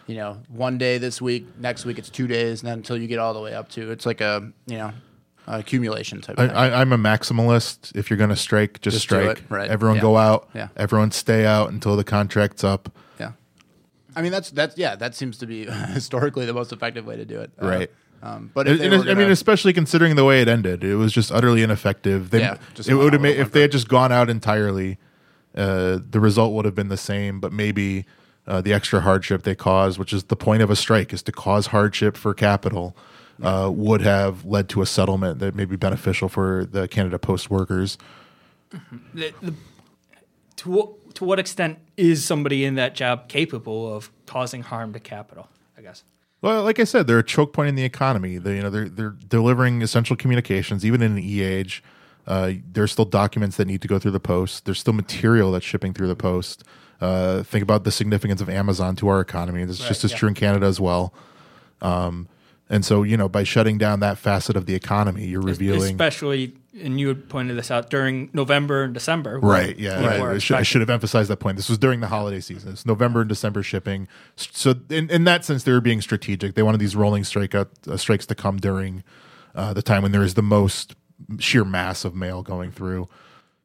[0.07, 3.07] You know, one day this week, next week it's two days, and then until you
[3.07, 4.91] get all the way up to, it's like a, you know,
[5.47, 6.39] accumulation type.
[6.39, 6.57] I, of thing.
[6.57, 7.95] I, I'm a maximalist.
[7.95, 9.43] If you're going to strike, just, Just strike.
[9.49, 9.69] right.
[9.69, 10.01] Everyone Yeah.
[10.01, 10.49] go out.
[10.53, 10.67] Yeah.
[10.77, 12.89] Everyone stay out until the contract's up.
[13.19, 13.31] yeah,
[14.15, 17.25] I mean that's that's yeah, that seems to be historically the most effective way to
[17.25, 17.51] do it.
[17.61, 17.91] Uh, Right.
[18.23, 20.81] Um, but if And- they and were I mean, especially considering the way it ended,
[20.83, 22.29] it was just utterly ineffective.
[22.29, 24.97] They, Yeah, just it would have made if they had just gone out entirely.
[25.53, 28.05] Uh, the result would have been the same, but maybe
[28.47, 31.31] uh, the extra hardship they caused, which is the point of a strike, is to
[31.33, 32.95] cause hardship for capital,
[33.43, 37.49] uh, would have led to a settlement that may be beneficial for the Canada Post
[37.51, 37.97] workers.
[39.13, 39.53] The, the,
[40.57, 44.99] to what to what extent is somebody in that job capable of causing harm to
[44.99, 45.49] capital?
[45.77, 46.03] I guess.
[46.43, 48.37] Well, like I said, they're a choke point in the economy.
[48.37, 51.81] They, you know, they're they're delivering essential communications, even in an e age.
[52.27, 54.65] Uh, there's still documents that need to go through the post.
[54.65, 56.65] There's still material that's shipping through the post.
[56.99, 59.63] Uh, think about the significance of Amazon to our economy.
[59.63, 60.17] This is just as yeah.
[60.17, 61.13] true in Canada as well.
[61.81, 62.27] Um,
[62.69, 65.91] and so, you know, by shutting down that facet of the economy, you're revealing.
[65.91, 69.39] especially and you had pointed this out during November and December.
[69.39, 69.77] Right.
[69.77, 70.05] Yeah.
[70.05, 70.35] right.
[70.35, 71.57] I, should, I should have emphasized that point.
[71.57, 72.73] This was during the holiday season.
[72.73, 74.07] It's November and December shipping.
[74.35, 76.55] So in, in that sense, they were being strategic.
[76.55, 79.03] They wanted these rolling strike out, uh, strikes to come during
[79.55, 80.95] uh, the time when there is the most
[81.39, 83.07] sheer mass of mail going through,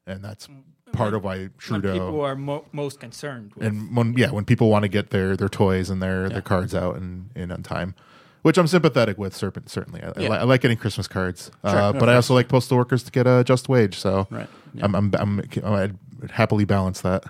[0.06, 0.48] and that's
[0.92, 3.52] part of why when Trudeau people are mo- most concerned.
[3.54, 3.66] With.
[3.66, 6.74] and when yeah when people want to get their their toys and their their cards
[6.74, 7.94] out in in on time.
[8.42, 10.02] Which I'm sympathetic with, serpent certainly.
[10.02, 13.02] I, I, li- I like getting Christmas cards, uh, but I also like postal workers
[13.02, 13.96] to get a just wage.
[13.98, 14.48] So Right.
[14.80, 15.98] I'm, I'm, I'm I'd
[16.30, 17.24] happily balance that.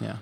[0.00, 0.16] yeah.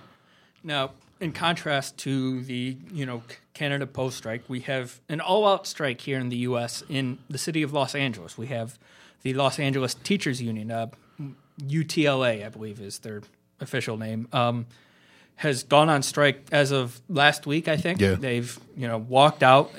[0.65, 3.23] Now, in contrast to the you know
[3.55, 6.83] Canada Post strike, we have an all-out strike here in the U.S.
[6.89, 8.37] in the city of Los Angeles.
[8.37, 8.79] We have
[9.23, 10.89] the Los Angeles Teachers Union, uh,
[11.61, 13.23] UTLA, I believe is their
[13.61, 14.67] official name, um,
[15.37, 17.69] has gone on strike as of last week.
[17.69, 18.15] I think Yeah.
[18.15, 19.71] they've you know walked out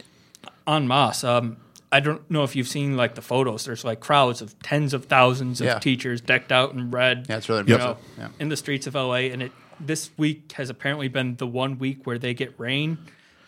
[0.67, 1.23] en masse.
[1.23, 1.58] Um,
[1.91, 3.65] I don't know if you've seen like the photos.
[3.65, 5.80] There's like crowds of tens of thousands of Yeah.
[5.80, 7.28] teachers decked out in red.
[7.30, 8.30] Yeah, it's really you know, Yeah.
[8.39, 12.06] in the streets of LA, and it this week has apparently been the one week
[12.06, 12.97] where they get rain.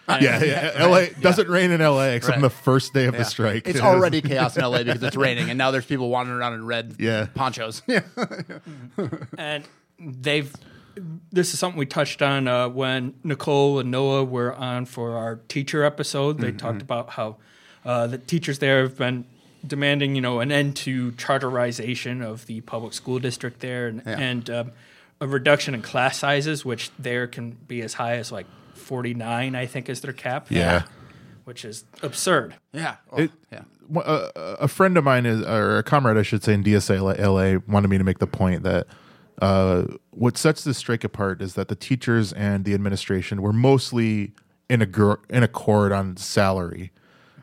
[0.08, 0.86] And- Yeah, yeah.
[0.86, 3.20] LA doesn't rain in LA except on the first day of Yeah.
[3.20, 3.68] the strike.
[3.68, 6.66] It's already chaos in LA because it's raining, and now there's people wandering around in
[6.68, 7.28] red Yeah.
[7.34, 7.82] ponchos.
[7.88, 8.02] Yeah.
[9.38, 9.64] and
[10.00, 10.54] they've
[11.32, 15.38] this is something we touched on uh, when Nicole and Noah were on for our
[15.48, 16.40] teacher episode.
[16.40, 17.38] They talked about how
[17.84, 19.26] uh, the teachers there have been
[19.66, 24.20] demanding, you know, an end to charterization of the public school district there, and, Yeah.
[24.20, 24.72] and um,
[25.22, 29.56] a reduction in class sizes, which there can be as high as like forty nine,
[29.56, 30.48] I think, is their cap.
[30.50, 30.84] Yeah.
[31.46, 32.56] which is absurd.
[32.74, 32.96] Yeah.
[33.12, 33.62] Oh, It- yeah.
[33.98, 34.32] A,
[34.62, 37.88] a friend of mine is, or a comrade, I should say, in DSA LA wanted
[37.90, 38.88] me to make the point that
[39.42, 44.34] uh, what sets this strike apart is that the teachers and the administration were mostly
[44.70, 46.92] in a gr- in accord on salary.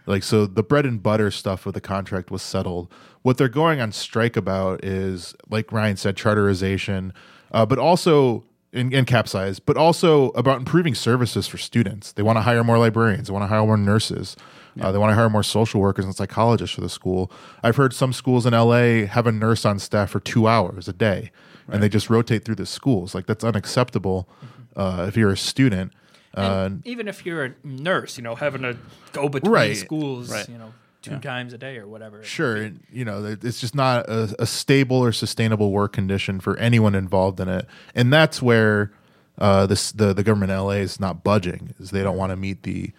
[0.06, 2.92] Like so, the bread and butter stuff of the contract was settled.
[3.22, 7.12] What they're going on strike about is, like Ryan said, charterization,
[7.52, 12.12] uh, but also in, in capsize, but also about improving services for students.
[12.12, 13.28] They want to hire more librarians.
[13.28, 14.36] They want to hire more nurses.
[14.80, 17.30] Uh, they want to hire more social workers and psychologists for the school.
[17.62, 20.92] I've heard some schools in LA have a nurse on staff for two hours a
[20.94, 21.30] day,
[21.68, 23.14] and they just rotate through the schools.
[23.14, 24.28] Like that's unacceptable
[24.76, 25.92] uh, if you're a student.
[26.34, 28.76] Uh, even if you're a nurse, you know, having to
[29.12, 29.76] go between Right.
[29.76, 30.48] schools, Right.
[30.48, 30.72] you know,
[31.02, 32.22] two times a day or whatever.
[32.22, 36.94] Sure, you know it's just not a, a stable or sustainable work condition for anyone
[36.94, 38.92] involved in it, and that's where
[39.38, 42.36] uh, this the the government in LA is not budging, is they don't want to
[42.36, 42.92] meet the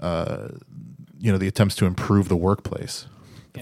[0.00, 0.48] uh,
[1.20, 3.06] you know the attempts to improve the workplace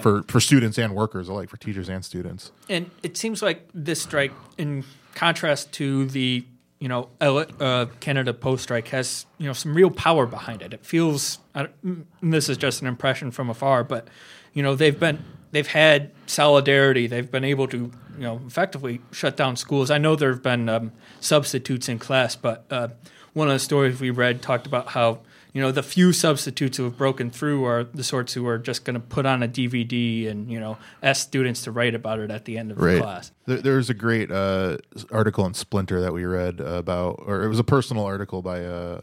[0.01, 2.53] for for students and workers alike, for teachers and students.
[2.69, 6.45] And it seems like this strike, in contrast to the
[6.79, 10.73] you know uh, Canada Post strike, has you know some real power behind it.
[10.73, 11.39] It feels.
[11.55, 14.09] And this is just an impression from afar, but
[14.53, 17.07] you know they've been they've had solidarity.
[17.07, 19.91] They've been able to you know effectively shut down schools.
[19.91, 22.89] I know there have been um, substitutes in class, but uh,
[23.33, 25.21] one of the stories we read talked about how
[25.53, 28.85] you know the few substitutes who have broken through are the sorts who are just
[28.85, 32.31] going to put on a DVD and you know ask students to write about it
[32.31, 33.33] at the end of the class.
[33.47, 34.79] There, there's a great uh,
[35.11, 39.03] article in Splinter that we read about, or it was a personal article by a,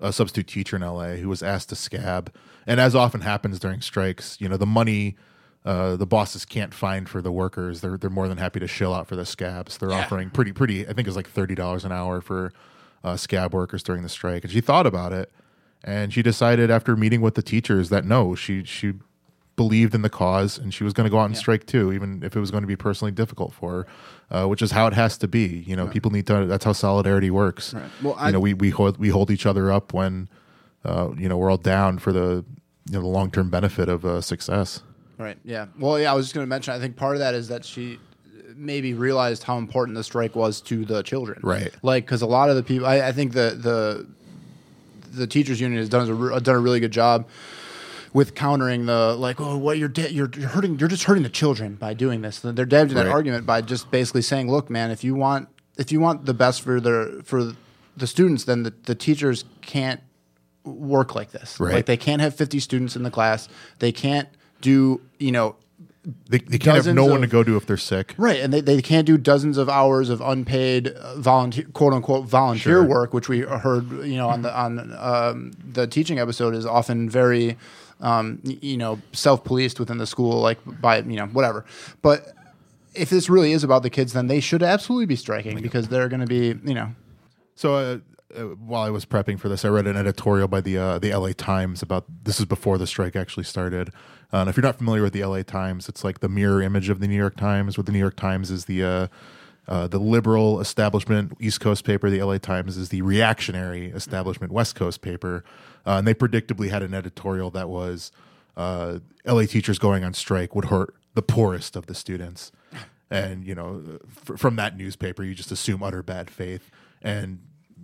[0.00, 2.32] a substitute teacher in LA who was asked to scab.
[2.66, 5.16] And as often happens during strikes, you know, the money
[5.66, 8.94] uh, the bosses can't find for the workers, they're they're more than happy to shill
[8.94, 9.78] out for the scabs.
[9.78, 10.86] They're offering pretty pretty.
[10.86, 12.52] I think it's like thirty dollars an hour for
[13.02, 14.44] uh, scab workers during the strike.
[14.44, 15.32] And she thought about it,
[15.86, 18.94] and she decided after meeting with the teachers that no, she she
[19.56, 22.22] believed in the cause and she was going to go out and strike too, even
[22.22, 23.86] if it was going to be personally difficult for
[24.30, 25.64] her, uh, which is how it has to be.
[25.66, 26.44] You know, people need to.
[26.44, 27.72] That's how solidarity works.
[27.72, 27.84] Right.
[28.02, 30.28] Well, I- you know, we we hold we hold each other up when
[30.84, 32.44] uh, you know we're all down for the
[32.88, 34.82] you know the long term benefit of uh, success.
[35.18, 35.38] Right.
[35.44, 35.66] Yeah.
[35.78, 36.12] Well, yeah.
[36.12, 36.74] I was just going to mention.
[36.74, 37.98] I think part of that is that she
[38.54, 41.40] maybe realized how important the strike was to the children.
[41.42, 41.74] Right.
[41.82, 44.06] Like, because a lot of the people, I, I think the the
[45.16, 47.26] the teachers union has done a, done a really good job
[48.12, 51.28] with countering the like, oh, what you're da- you're, you're hurting, you're just hurting the
[51.28, 52.38] children by doing this.
[52.40, 53.12] They're damaging that Right.
[53.12, 56.62] argument by just basically saying, look, man, if you want if you want the best
[56.62, 57.52] for the for
[57.96, 60.00] the students, then the, the teachers can't
[60.64, 61.58] work like this.
[61.60, 61.74] Right.
[61.74, 63.48] Like they can't have 50 students in the class.
[63.78, 64.28] They can't
[64.60, 65.56] do, you know,
[66.28, 68.14] They, they can't have no one of- to go to if they're sick.
[68.16, 68.40] right.
[68.40, 72.74] And they, they can't do dozens of hours of unpaid uh, volunteer, quote unquote, volunteer
[72.74, 72.84] Sure.
[72.84, 77.10] work, which we heard, you know, on the, on um, the teaching episode is often
[77.10, 77.56] very,
[78.00, 81.64] um, y- you know, self-policed within the school, like by, you know, whatever.
[82.02, 82.32] But
[82.94, 86.08] if this really is about the kids, then they should absolutely be striking because they're
[86.08, 86.94] going to be, you know,
[87.56, 87.98] So uh,
[88.36, 91.12] uh, while I was prepping for this, I read an editorial by the uh, the
[91.14, 93.90] LA Times about this is before the strike actually started.
[94.36, 96.90] Uh, and if you're not familiar with the LA Times, it's like the mirror image
[96.90, 97.78] of the New York Times.
[97.78, 99.06] Where the New York Times is the uh,
[99.66, 104.74] uh, the liberal establishment East Coast paper, the LA Times is the reactionary establishment West
[104.74, 105.42] Coast paper,
[105.86, 108.12] uh, and they predictably had an editorial that was
[108.58, 112.52] uh, LA teachers going on strike would hurt the poorest of the students.
[113.10, 116.70] And you know, f- from that newspaper, you just assume utter bad faith.
[117.00, 117.38] And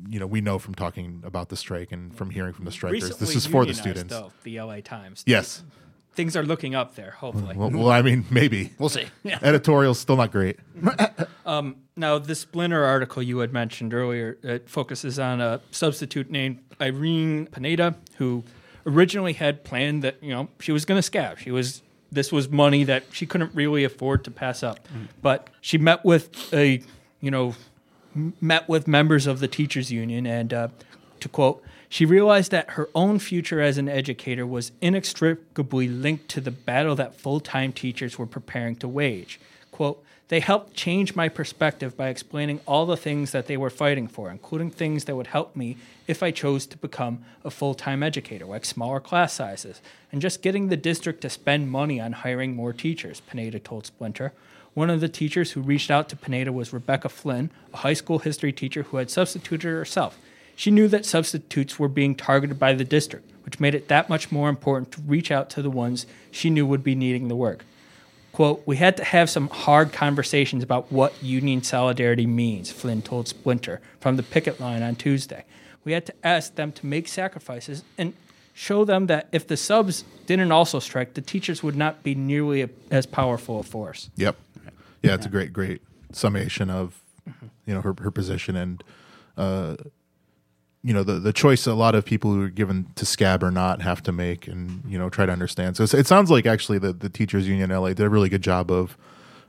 [0.06, 3.04] you know, we know from talking about the strike and from hearing from the strikers,
[3.04, 4.12] Recently this is for the students.
[4.12, 5.22] Though, the LA Times.
[5.26, 5.62] Yes.
[6.14, 7.56] Things are looking up there, hopefully.
[7.56, 9.06] Well, well, I mean, maybe we'll see.
[9.22, 9.38] Yeah.
[9.42, 10.58] editorial's still not great.
[11.94, 17.46] Now, the Splinter article you had mentioned earlier it focuses on a substitute named Irene
[17.46, 18.44] Pineda, who
[18.86, 21.38] originally had planned that you know she was going to scab.
[21.38, 24.88] She was this was money that she couldn't really afford to pass up,
[25.20, 26.82] but she met with a
[27.20, 27.54] you know
[28.16, 30.68] m- met with members of the teachers union and uh,
[31.20, 36.40] to quote she realized that her own future as an educator was inextricably linked to
[36.40, 39.38] the battle that full-time teachers were preparing to wage
[39.70, 40.02] quote
[40.32, 44.30] they helped change my perspective by explaining all the things that they were fighting for,
[44.30, 45.76] including things that would help me
[46.06, 50.40] if I chose to become a full time educator, like smaller class sizes, and just
[50.40, 54.32] getting the district to spend money on hiring more teachers, Pineda told Splinter.
[54.72, 58.20] One of the teachers who reached out to Pineda was Rebecca Flynn, a high school
[58.20, 60.18] history teacher who had substituted herself.
[60.56, 64.30] She knew that substitutes were being targeted by the district, which made it that much
[64.30, 67.64] more important to reach out to the ones she knew would be needing the work.
[68.32, 73.28] Quote, we had to have some hard conversations about what union solidarity means, Flynn told
[73.28, 75.44] Splinter from the picket line on Tuesday.
[75.84, 78.14] We had to ask them to make sacrifices and
[78.54, 82.62] show them that if the subs didn't also strike, the teachers would not be nearly
[82.62, 84.08] a, as powerful a force.
[84.16, 84.36] Yep.
[85.02, 87.02] Yeah, it's a great, great summation of
[87.66, 88.84] you know her her position and
[89.36, 89.76] uh,
[90.84, 93.50] you know the the choice a lot of people who are given to scab or
[93.50, 95.76] not have to make and you know try to understand.
[95.76, 98.70] So it sounds like actually the the teachers union LA did a really good job
[98.70, 98.96] of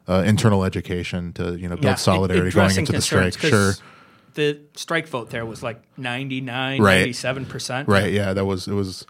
[0.07, 3.37] uh, internal education to you know build Yeah, solidarity going into the strike.
[3.39, 3.73] sure
[4.35, 7.07] The strike vote there was like 99, Right.
[7.07, 7.87] 97%.
[7.87, 8.11] Right.
[8.11, 8.33] Yeah.
[8.33, 9.05] That was it was.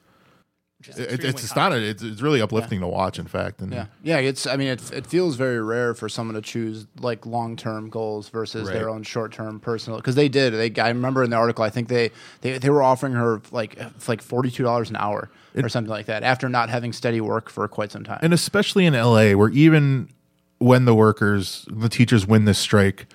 [0.89, 1.89] It, it's astonishing.
[1.89, 3.19] It's, it's really uplifting to watch.
[3.19, 4.17] In fact, and Yeah, yeah.
[4.17, 4.45] It's.
[4.47, 8.29] I mean, it it feels very rare for someone to choose like long term goals
[8.29, 9.97] versus their own short term personal.
[9.99, 10.53] Because they did.
[10.53, 10.81] They.
[10.81, 11.63] I remember in the article.
[11.63, 15.29] I think they they, they were offering her like like forty two dollars an hour
[15.55, 18.19] or something like that after not having steady work for quite some time.
[18.23, 20.09] and especially in LA, where even
[20.57, 23.05] when the workers, the teachers win this strike,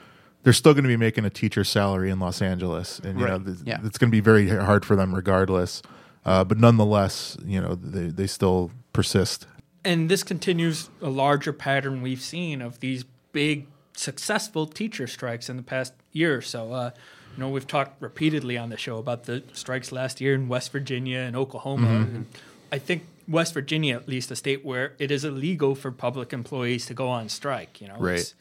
[0.44, 3.38] they're still going to be making a teacher's salary in Los Angeles, and you know
[3.40, 3.78] th- Yeah.
[3.84, 5.82] it's going to be very hard for them regardless.
[6.28, 9.46] Uh, but nonetheless, you know they they still persist.
[9.84, 15.56] and this continues a larger pattern we've seen of these big successful teacher strikes in
[15.56, 16.72] the past year or so.
[16.72, 16.90] Uh,
[17.36, 20.72] you know, we've talked repeatedly on the show about the strikes last year in West
[20.72, 21.86] Virginia and Oklahoma.
[21.86, 22.16] Mm-hmm.
[22.16, 22.26] And
[22.72, 26.86] I think West Virginia, at least, a state where it is illegal for public employees
[26.86, 27.80] to go on strike.
[27.80, 28.34] You know, Right.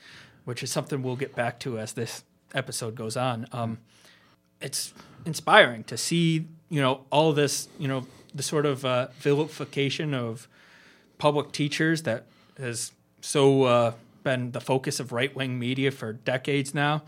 [0.46, 2.24] Which is something we'll get back to as this
[2.54, 3.48] episode goes on.
[3.52, 3.80] Um,
[4.62, 4.94] it's
[5.26, 10.48] inspiring to see you know all this you know the sort of uh, vilification of
[11.18, 12.26] public teachers that
[12.58, 17.04] has so uh, been the focus of right wing media for decades now.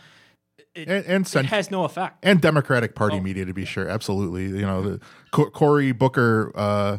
[0.76, 2.18] It, And, and, it has no effect.
[2.24, 3.22] and Democratic Party Oh.
[3.22, 3.88] media to be sure.
[3.88, 5.00] Absolutely, you know, the,
[5.32, 6.52] Co- Cory Booker.
[6.56, 6.98] Uh,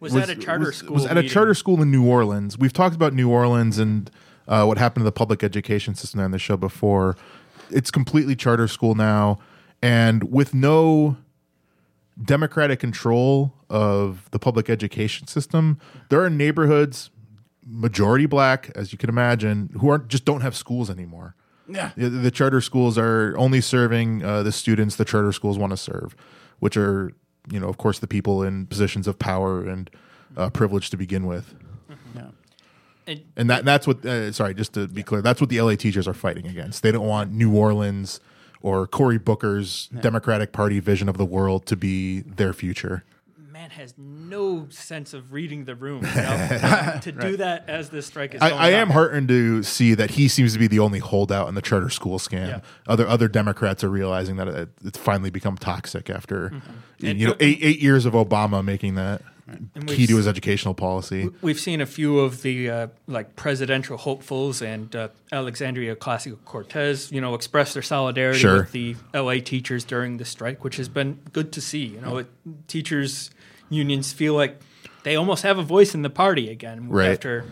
[0.00, 0.94] Was, that a charter was, school?
[0.94, 2.58] was at a charter school in New Orleans.
[2.58, 4.10] We've talked about New Orleans and
[4.48, 7.16] uh, what happened to the public education system on the show before.
[7.70, 9.38] It's completely charter school now,
[9.80, 11.16] and with no
[12.24, 17.10] democratic control of the public education system, there are neighborhoods,
[17.66, 21.34] majority black, as you can imagine, who aren't just don't have schools anymore.
[21.68, 21.90] yeah.
[21.96, 25.76] The, the charter schools are only serving uh, the students the charter schools want to
[25.76, 26.14] serve,
[26.58, 27.12] which are,
[27.50, 29.90] you know, of course, the people in positions of power and
[30.36, 31.54] uh, privilege to begin with.
[32.14, 32.22] yeah.
[33.06, 34.04] And- And that that's what.
[34.06, 36.82] Uh, sorry, just to be clear, that's what the LA teachers are fighting against.
[36.84, 38.20] They don't want New Orleans
[38.62, 43.04] or Cory Booker's Democratic Party vision of the world to be their future.
[43.50, 48.06] Man has no sense of reading the room you know, to do that as this
[48.06, 50.78] strike is I, going I am heartened to see that he seems to be the
[50.80, 52.48] only holdout in the charter school scam.
[52.48, 52.60] Yeah.
[52.88, 57.06] Other other Democrats are realizing that it, it's finally become toxic after Mm-hmm.
[57.06, 60.74] And- you know eight eight years of Obama making that And key to his educational
[60.74, 61.28] policy.
[61.42, 67.10] We've seen a few of the uh, like presidential hopefuls and uh, Alexandria Ocasio Cortez,
[67.10, 68.58] you know, express their solidarity Sure.
[68.58, 71.84] with the LA teachers during the strike, which has been good to see.
[71.84, 72.26] You know, it,
[72.68, 73.30] teachers
[73.68, 74.60] unions feel like
[75.02, 77.10] they almost have a voice in the party again Right.
[77.10, 77.44] after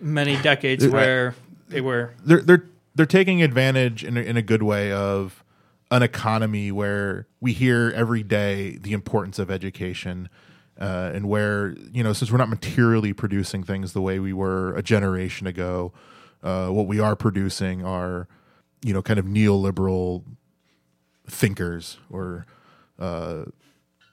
[0.00, 1.34] many decades where
[1.68, 2.14] they were.
[2.24, 2.64] They're they're
[2.96, 5.44] they're taking advantage in a, in a good way of
[5.92, 10.28] an economy where we hear every day the importance of education.
[10.80, 14.74] Uh, and where you know, since we're not materially producing things the way we were
[14.76, 15.92] a generation ago,
[16.42, 18.26] uh, what we are producing are,
[18.82, 20.24] you know, kind of neoliberal
[21.28, 22.46] thinkers, or
[22.98, 23.44] uh,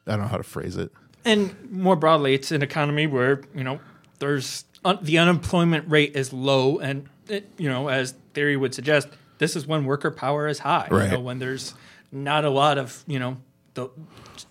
[0.06, 0.92] I don't know how to phrase it.
[1.24, 3.80] And more broadly, it's an economy where you know
[4.20, 9.08] there's un- the unemployment rate is low, and it, you know, as theory would suggest,
[9.38, 10.88] this is when worker power is high.
[10.90, 11.06] Right.
[11.06, 11.74] You know, when there's
[12.12, 13.38] not a lot of you know
[13.74, 13.90] the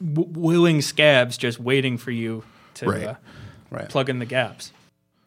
[0.00, 2.44] w- willing scabs just waiting for you
[2.74, 3.04] to Right.
[3.04, 3.14] uh,
[3.70, 3.88] Right.
[3.88, 4.72] plug in the gaps.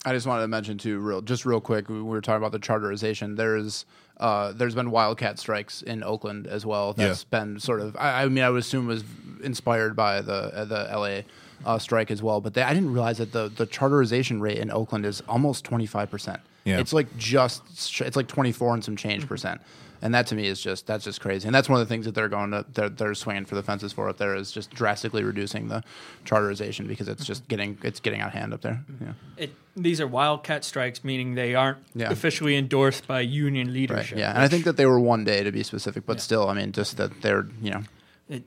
[0.04, 1.88] I just wanted to mention too, real just real quick.
[1.90, 3.34] We were talking about the charterization.
[3.34, 3.84] There's
[4.18, 6.92] uh, there's been wildcat strikes in Oakland as well.
[6.94, 7.96] That's been sort of.
[7.98, 9.04] I, I mean, I would assume was
[9.42, 12.40] inspired by the uh, the LA uh, strike as well.
[12.40, 15.86] But they, I didn't realize that the the charterization rate in Oakland is almost twenty
[15.86, 16.40] five percent.
[16.64, 16.78] Yeah.
[16.80, 17.62] It's like just
[18.02, 19.60] it's like 24 and some change percent.
[20.02, 21.46] And that to me is just that's just crazy.
[21.46, 23.62] And that's one of the things that they're going to they're, they're swinging for the
[23.62, 25.82] fences for up there is just drastically reducing the
[26.24, 27.50] charterization because it's just mm-hmm.
[27.50, 28.82] getting it's getting out of hand up there.
[29.00, 29.12] Yeah.
[29.36, 32.10] It, these are wildcat strikes, meaning they aren't Yeah.
[32.10, 33.74] officially endorsed by union Right.
[33.74, 34.18] leadership.
[34.18, 34.30] Yeah.
[34.30, 36.72] And I think that they were one day to be specific, but still, I mean,
[36.72, 37.82] just that they're you know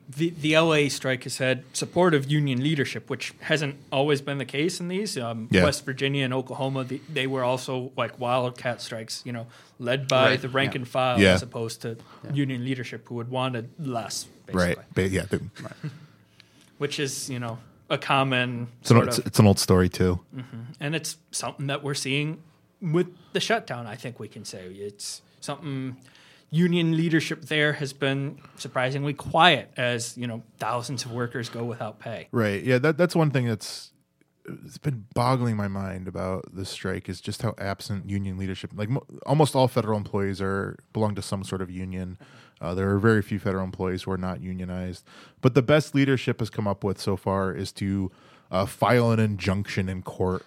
[0.09, 4.79] the, the LA strike has had supportive union leadership, which hasn't always been the case
[4.79, 5.17] in these.
[5.17, 5.65] Um, Yeah.
[5.65, 9.45] West Virginia and Oklahoma, the, they were also like wildcat strikes, you know,
[9.79, 10.79] led by Right, the rank yeah.
[10.79, 11.33] and file Yeah.
[11.33, 11.97] as opposed to
[12.33, 14.65] union leadership who had wanted less, basically.
[14.67, 14.77] Right.
[14.95, 15.41] But yeah, the-
[16.77, 17.59] Which is, you know,
[17.89, 20.19] a common it's, an, it's, of, it's an old story too.
[20.79, 22.41] and it's something that we're seeing
[22.81, 23.85] with the shutdown.
[23.87, 25.97] I think we can say it's something.
[26.53, 31.99] Union leadership there has been surprisingly quiet as you know thousands of workers go without
[31.99, 32.27] pay.
[32.31, 32.63] Right.
[32.63, 32.77] Yeah.
[32.77, 33.91] That that's one thing that's
[34.45, 38.71] it's been boggling my mind about the strike is just how absent union leadership.
[38.75, 42.17] Like mo- almost all federal employees are belong to some sort of union.
[42.61, 45.05] Uh, there are very few federal employees who are not unionized.
[45.41, 48.11] But the best leadership has come up with so far is to
[48.51, 50.45] uh, file an injunction in court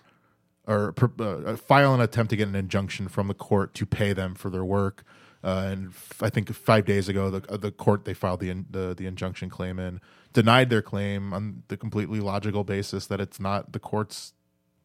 [0.67, 4.35] or uh, file an attempt to get an injunction from the court to pay them
[4.35, 5.05] for their work.
[5.47, 8.51] Uh, and f- I think five days ago, the uh, the court they filed the,
[8.51, 10.01] in, the the injunction claim in
[10.33, 14.33] denied their claim on the completely logical basis that it's not the court's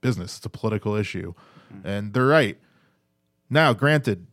[0.01, 1.33] business; it's a political issue,
[1.83, 2.59] and they're right.
[3.49, 4.27] Now, granted,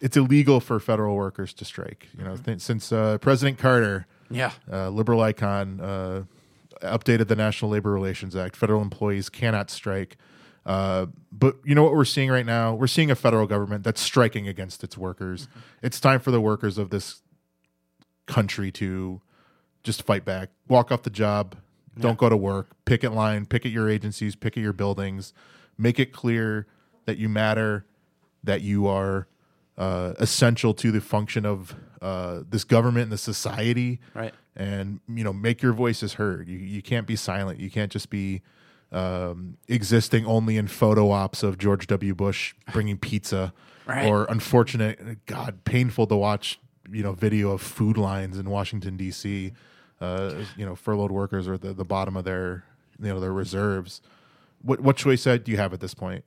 [0.00, 2.06] it's illegal for federal workers to strike.
[2.16, 4.52] You know, th- since uh, President Carter yeah.
[4.70, 6.22] uh, liberal icon, uh,
[6.82, 8.54] updated the National Labor Relations Act.
[8.54, 10.16] Federal employees cannot strike.
[10.66, 12.74] Uh, but you know what we're seeing right now?
[12.74, 15.48] We're seeing a federal government that's striking against its workers.
[15.82, 17.22] It's time for the workers of this
[18.26, 19.20] country to
[19.82, 21.56] just fight back, walk off the job,
[21.98, 25.32] don't go to work, picket line, picket your agencies, picket your buildings,
[25.76, 26.66] make it clear
[27.04, 27.84] that you matter,
[28.42, 29.28] that you are
[29.76, 34.00] uh, essential to the function of uh, this government and the society.
[34.14, 34.34] Right.
[34.56, 36.48] and you know make your voices heard.
[36.48, 37.60] You, you can't be silent.
[37.60, 38.40] You can't just be
[38.94, 42.14] um, existing only in photo ops of george w.
[42.14, 43.52] Bush bringing pizza
[43.86, 44.06] Right.
[44.06, 46.58] or unfortunate god painful to watch
[46.90, 49.52] you know video of food lines in washington d.c
[50.00, 52.64] uh, you know furloughed workers are at the, the bottom of their
[53.00, 54.00] you know their reserves.
[54.62, 56.24] What, what choice do you have at this point?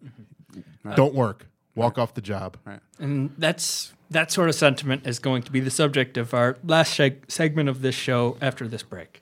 [0.96, 1.48] Don't work.
[1.76, 2.58] Walk off the job.
[2.66, 2.80] Right.
[3.00, 6.98] And that's that sort of sentiment is going to be the subject of our last
[6.98, 9.22] seg- segment of this show after this break.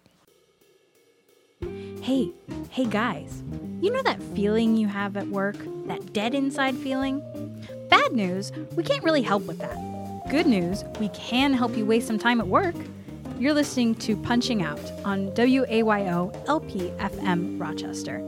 [2.01, 2.31] Hey,
[2.69, 3.43] hey guys,
[3.81, 5.57] you know that feeling you have at work?
[5.87, 7.21] That dead inside feeling?
[7.89, 9.75] Bad news, we can't really help with that.
[10.29, 12.75] Good news, we can help you waste some time at work.
[13.39, 18.19] You're listening to Punching Out on WAYO LPFM Rochester.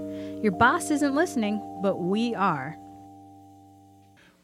[0.44, 2.78] Your boss isn't listening, but we are.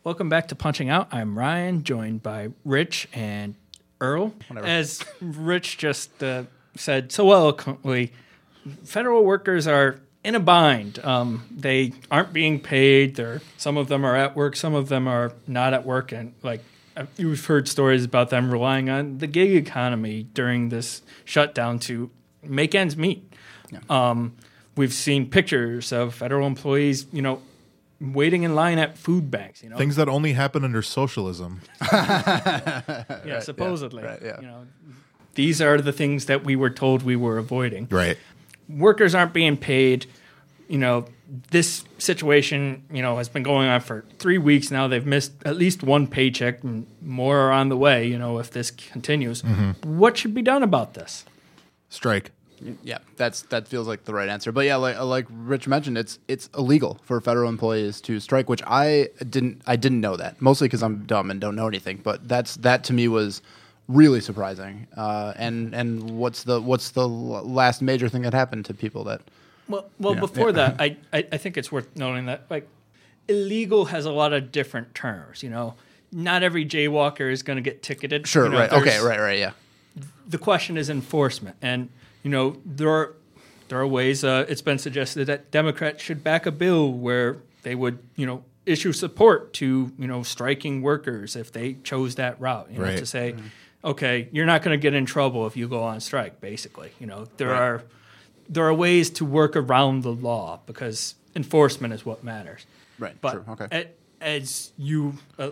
[0.04, 1.08] Welcome back to Punching Out.
[1.12, 3.56] I'm Ryan, joined by Rich and
[4.02, 4.34] Earl.
[4.56, 6.44] As Rich just uh,
[6.76, 8.12] said so eloquently,
[8.84, 11.04] federal workers are in a bind.
[11.04, 13.16] Um, they aren't being paid.
[13.16, 16.12] They're, some of them are at work, some of them are not at work.
[16.12, 16.62] And like
[16.96, 22.10] uh, you've heard stories about them relying on the gig economy during this shutdown to
[22.42, 23.34] make ends meet.
[23.90, 24.36] Um,
[24.76, 27.42] we've seen pictures of federal employees, you know,
[28.00, 29.64] waiting in line at food banks.
[29.64, 31.62] You know, things that only happen under socialism
[31.92, 34.04] yeah, supposedly.
[34.04, 34.40] right, yeah.
[34.42, 34.68] You know,
[35.36, 37.88] these are the things that we were told we were avoiding.
[37.90, 38.18] right
[38.70, 40.06] Workers aren't being paid.
[40.70, 41.06] You know,
[41.52, 44.88] this situation, you know, has been going on for three weeks now.
[44.88, 48.08] They've missed at least one paycheck, and more are on the way.
[48.08, 49.98] You know, if this continues, Mm-hmm.
[50.00, 51.26] what should be done about this?
[51.90, 52.32] strike
[52.84, 54.52] Yeah, that's that feels like the right answer.
[54.52, 58.64] But yeah, like like Rich mentioned, it's it's illegal for federal employees to strike, which
[58.66, 61.98] I didn't I didn't know that mostly because I'm dumb and don't know anything.
[61.98, 63.42] But that's that to me was
[63.88, 64.88] really surprising.
[64.96, 69.22] Uh, and and what's the what's the last major thing that happened to people that
[69.68, 70.20] Well, well, Yeah.
[70.20, 70.52] before Yeah.
[70.70, 72.68] that, I, I I think it's worth noting that like
[73.28, 75.44] illegal has a lot of different terms.
[75.44, 75.76] You know,
[76.12, 78.28] not every jaywalker is going to get ticketed.
[78.28, 79.52] sure You know, right okay right right yeah
[80.28, 81.90] the question is enforcement, and
[82.24, 83.16] you know there are
[83.70, 84.24] there are ways.
[84.24, 88.44] Uh, it's been suggested that Democrats should back a bill where they would you know
[88.66, 92.70] issue support to you know striking workers if they chose that route.
[92.72, 93.36] You know, to say,
[93.84, 96.40] okay, you're not going to get in trouble if you go on strike.
[96.42, 97.84] Basically, you know there are
[98.50, 102.66] there are ways to work around the law because enforcement is what matters.
[103.00, 103.68] Right, But true, okay.
[103.72, 103.90] a-
[104.26, 105.50] as you uh,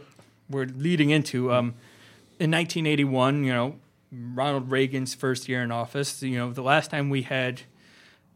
[0.50, 1.74] were leading into, um,
[2.40, 3.76] in 1981, you know,
[4.12, 7.62] Ronald Reagan's first year in office, you know, the last time we had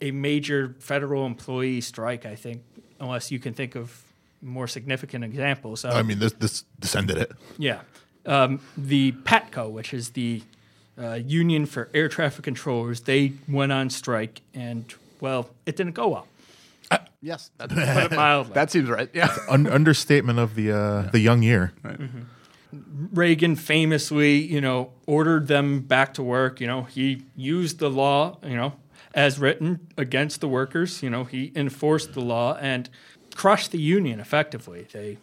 [0.02, 2.64] a major federal employee strike, I think,
[3.00, 4.04] unless you can think of
[4.41, 5.86] more significant examples.
[5.86, 7.32] I Um, mean, this this this ended it.
[7.58, 7.82] yeah.
[8.26, 10.42] Um, the PATCO, which is the
[11.02, 14.86] uh, Union for Air Traffic Controllers, they went on strike, and
[15.20, 16.28] well, it didn't go well.
[17.22, 18.54] Yes, that, Put it mildly.
[18.54, 19.10] that seems right.
[19.14, 19.36] Yeah.
[19.50, 21.74] Un- understatement of the uh, the young year.
[23.14, 26.60] Reagan famously, you know, ordered them back to work.
[26.60, 28.74] You know, he used the law, you know,
[29.14, 31.02] as written against the workers.
[31.02, 32.90] You know, he enforced the law and
[33.34, 34.88] crushed the union effectively.
[34.92, 35.18] They,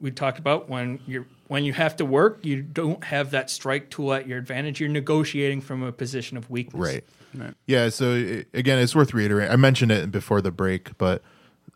[0.00, 3.90] we talked about when you when you have to work, you don't have that strike
[3.90, 4.78] tool at your advantage.
[4.78, 7.00] You're negotiating from a position of weakness.
[7.34, 7.54] Right.
[7.66, 7.88] Yeah.
[7.88, 9.52] So i- again, it's worth reiterating.
[9.52, 11.22] I mentioned it before the break, but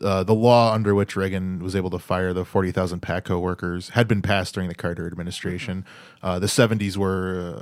[0.01, 3.89] uh, the law under which Reagan was able to fire the forty thousand PATCO workers
[3.91, 5.85] had been passed during the Carter administration.
[6.23, 7.59] Uh, the seventies were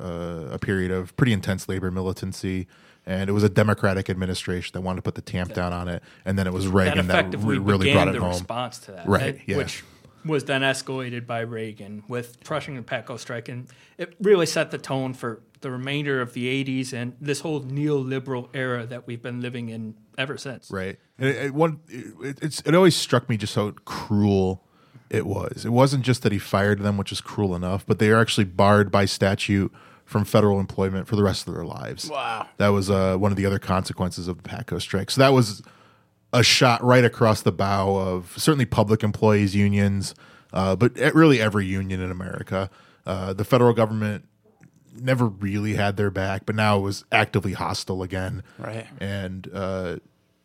[0.50, 2.66] uh, a period of pretty intense labor militancy.
[3.04, 6.04] And it was a Democratic administration that wanted to put the tamp down on it,
[6.24, 8.30] and then it was Reagan that, effectively re- really brought it the home.
[8.30, 9.56] response to that, Right, yeah.
[9.56, 9.82] which
[10.25, 13.66] was then escalated by Reagan with crushing the PATCO strike, and
[13.99, 18.49] it really set the tone for the remainder of the '80s and this whole neoliberal
[18.55, 20.70] era that we've been living in ever since.
[20.70, 20.99] Right.
[21.18, 24.64] And it, it, one, it, it's, it always struck me just how cruel
[25.11, 25.64] it was.
[25.64, 28.45] It wasn't just that he fired them, which is cruel enough, but they are actually
[28.45, 29.73] barred by statute
[30.05, 32.09] from federal employment for the rest of their lives.
[32.09, 32.49] Wow.
[32.57, 35.11] That was uh, one of the other consequences of the PATCO strike.
[35.11, 35.62] So that was
[36.33, 40.14] a shot right across the bow of certainly public employees unions,
[40.53, 42.70] uh, but really every union in America.
[43.05, 44.24] Uh, the federal government
[45.01, 48.87] never really had their back, but now it was actively hostile again, Right.
[49.01, 49.97] And uh,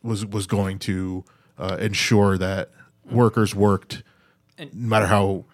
[0.02, 1.24] was was going to
[1.58, 2.70] uh, ensure that
[3.10, 4.02] workers worked,
[4.58, 5.44] no matter how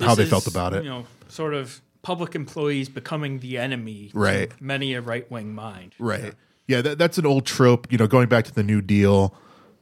[0.00, 0.84] how they is, felt about it.
[0.84, 4.50] You know, sort of public employees becoming the enemy Right.
[4.50, 5.94] to many a right wing mind.
[5.98, 6.34] Right.
[6.68, 7.90] Yeah, that, that's an old trope.
[7.90, 9.34] You know, going back to the New Deal.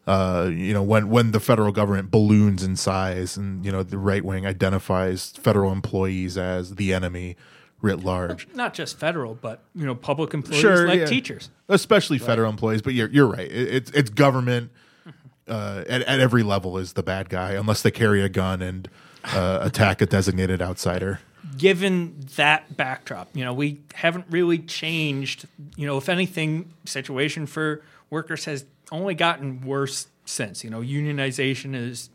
[0.07, 3.97] Uh, you know, when when the federal government balloons in size, and you know the
[3.99, 7.37] right wing identifies federal employees as the enemy
[7.81, 8.47] writ large.
[8.55, 11.07] Not just federal, but you know, public employees Sure, like yeah.
[11.07, 11.51] teachers.
[11.69, 12.83] especially federal employees.
[12.83, 13.51] But you're you're right.
[13.51, 14.71] It, it's it's government
[15.49, 18.89] uh, at at every level is the bad guy, unless they carry a gun and
[19.25, 21.21] uh, attack a designated outsider.
[21.57, 25.47] given that backdrop, you know, we haven't really changed.
[25.77, 30.65] You know, if anything, situation for workers has only gotten worse since.
[30.65, 32.11] You know, unionization is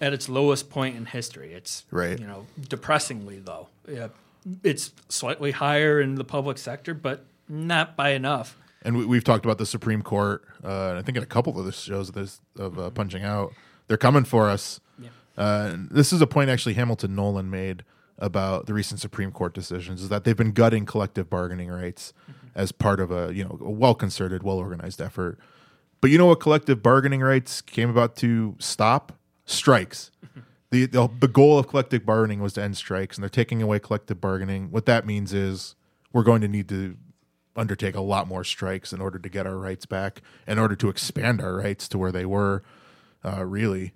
[0.00, 1.52] at its lowest point in history.
[1.52, 2.18] It's Right.
[2.18, 3.68] You know, depressingly low.
[3.88, 4.08] Yeah,
[4.62, 8.56] it's slightly higher in the public sector, but not by enough.
[8.84, 10.44] And we, we've talked about the Supreme Court.
[10.64, 13.22] Uh, and I think in a couple of the shows of this of uh, punching
[13.22, 13.52] out,
[13.86, 14.80] they're coming for us.
[15.36, 17.84] Uh, this is a point actually Hamilton Nolan made
[18.18, 22.12] about the recent Supreme Court decisions: is that they've been gutting collective bargaining rights
[22.54, 25.38] as part of a you know a well concerted, well organized effort.
[26.02, 29.12] But you know what collective bargaining rights came about to stop?
[29.46, 30.10] Strikes.
[30.70, 33.78] The, the the goal of collective bargaining was to end strikes, and they're taking away
[33.78, 34.70] collective bargaining.
[34.70, 35.74] What that means is
[36.14, 36.96] we're going to need to
[37.54, 40.88] undertake a lot more strikes in order to get our rights back, in order to
[40.88, 42.62] expand our rights to where they were,
[43.22, 43.92] uh, really,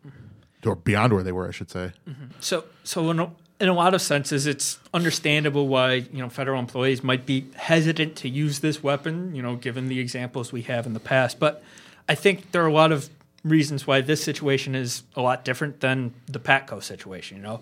[0.67, 1.93] or beyond where they were, I should say.
[2.41, 6.61] So, so in a, in a lot of senses, it's understandable why you know federal
[6.61, 9.35] employees might be hesitant to use this weapon.
[9.35, 11.63] You know, given the examples we have in the past, but
[12.09, 13.09] I think there are a lot of
[13.45, 17.37] reasons why this situation is a lot different than the Patco situation.
[17.39, 17.61] You know,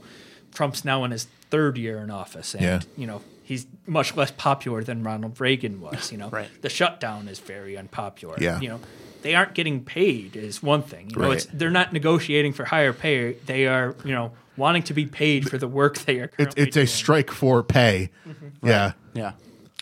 [0.54, 2.80] Trump's now in his third year in office, and Yeah.
[2.96, 6.10] you know he's much less popular than Ronald Reagan was.
[6.10, 6.48] You know, Right.
[6.62, 8.36] the shutdown is very unpopular.
[8.40, 8.60] Yeah.
[8.60, 8.80] you know.
[9.22, 11.08] They aren't getting paid is one thing.
[11.10, 11.36] You know, Right.
[11.36, 13.32] it's, they're not negotiating for higher pay.
[13.46, 16.62] They are, you know, wanting to be paid for the work they are It's currently
[16.64, 16.86] it's a doing.
[16.86, 18.10] strike for pay.
[18.28, 18.66] Mm-hmm.
[18.68, 19.32] Yeah, Yeah.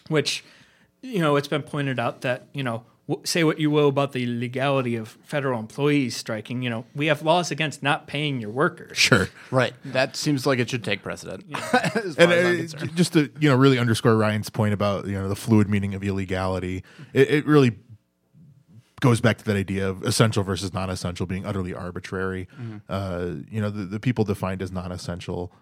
[0.08, 0.44] which
[1.02, 2.84] you know it's been pointed out that you know w-
[3.24, 7.22] say what you will about the legality of federal employees striking you know we have
[7.22, 9.28] laws against not paying your workers sure.
[9.50, 9.74] Right.
[9.84, 11.44] That seems like it should take precedent.
[11.72, 15.06] as far and as I'm uh, just to you know really underscore Ryan's point about
[15.06, 17.76] you know the fluid meaning of illegality, it, it really
[19.00, 22.46] goes back to that idea of essential versus non-essential being utterly arbitrary.
[22.88, 25.52] Uh, you know, the, the people defined as non-essential.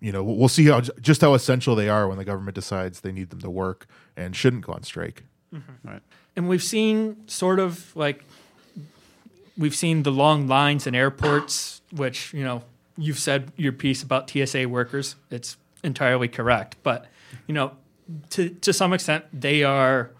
[0.00, 3.00] You know, we'll we'll see how just how essential they are when the government decides
[3.00, 3.86] they need them to work
[4.16, 5.24] and shouldn't go on strike.
[5.82, 6.02] Right.
[6.40, 8.24] And we've seen sort of like
[9.58, 12.62] we've seen the long lines in airports which you know
[12.96, 15.16] you've said your piece about TSA workers.
[15.30, 16.76] It's entirely correct.
[16.82, 17.08] But
[17.46, 17.72] you know
[18.30, 20.12] to to some extent they are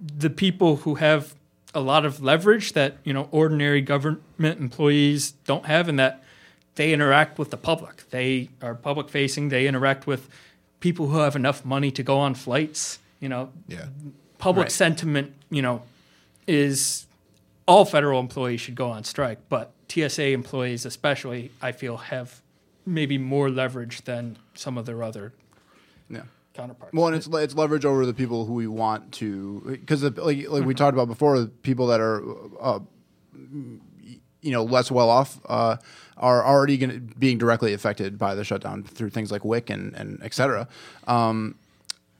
[0.00, 1.36] the people who have
[1.72, 6.24] a lot of leverage that you know ordinary government employees don't have and that
[6.74, 8.10] they interact with the public.
[8.10, 10.28] They are public facing they interact with
[10.80, 13.52] people who have enough money to go on flights you know.
[13.68, 13.86] Yeah,
[14.38, 14.72] public Right.
[14.72, 15.82] sentiment, you know,
[16.46, 17.06] is
[17.66, 22.40] all federal employees should go on strike, but TSA employees, especially, I feel have
[22.84, 25.32] maybe more leverage than some of their other
[26.08, 26.22] Yeah.
[26.54, 26.92] counterparts.
[26.94, 30.64] Well, and it's it's leverage over the people who we want to, because like like
[30.64, 32.22] we talked about before, the people that are,
[32.60, 32.78] uh,
[34.42, 35.76] you know, less well off uh,
[36.16, 39.94] are already going to being directly affected by the shutdown through things like WIC and
[39.96, 40.68] and et cetera.
[41.08, 41.56] Um,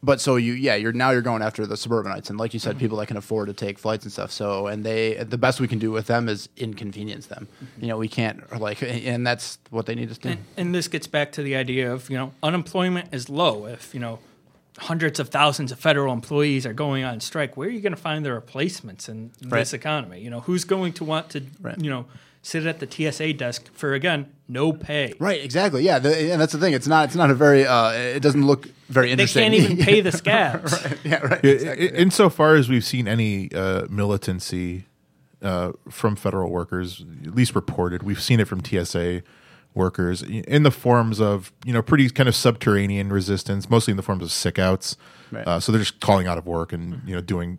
[0.06, 2.70] but so you yeah you're now you're going after the suburbanites and like you said
[2.70, 2.80] mm-hmm.
[2.80, 5.68] people that can afford to take flights and stuff so and they the best we
[5.68, 7.82] can do with them is inconvenience them mm-hmm.
[7.82, 10.74] you know we can't like and that's what they need us to do And, and
[10.74, 13.66] this gets back to the idea of, you know, unemployment is low.
[13.66, 14.18] If, you know,
[14.78, 18.04] hundreds of thousands of federal employees are going on strike, where are you going to
[18.10, 19.60] find the replacements in Right.
[19.60, 20.20] this economy?
[20.20, 21.78] You know, who's going to want to, Right.
[21.80, 22.06] you know,
[22.46, 25.12] sit at the TSA desk for, again, no pay?
[25.18, 25.82] Right, exactly.
[25.82, 26.74] Yeah, the, and that's the thing.
[26.74, 27.06] It's not.
[27.06, 27.66] It's not a very.
[27.66, 29.50] Uh, it doesn't look very interesting.
[29.50, 30.72] They can't even pay the scabs.
[31.04, 31.44] yeah, right.
[31.44, 31.90] I- Exactly.
[31.90, 34.84] I- Insofar as we've seen any uh, militancy
[35.42, 39.22] uh, from federal workers, at least reported, we've seen it from TSA
[39.74, 44.02] workers in the forms of you know pretty kind of subterranean resistance, mostly in the
[44.02, 44.96] forms of sick outs.
[45.32, 45.46] Right.
[45.46, 47.58] Uh, so they're just calling out of work and you know doing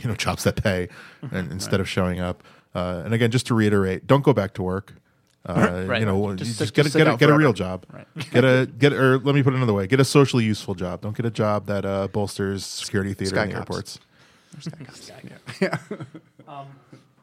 [0.00, 0.88] you know jobs that pay,
[1.32, 2.42] and instead of showing up.
[2.76, 4.94] Uh, and again, just to reiterate, don't go back to work.
[5.48, 6.00] Uh, Right.
[6.00, 7.86] You know, Just you just get a, get a, get a real job.
[7.92, 8.06] Right.
[8.32, 11.02] Get a get or let me put it another way: get a socially useful job.
[11.02, 13.70] Don't get a job that uh, bolsters security theater Sky in the cops.
[13.70, 14.00] airports.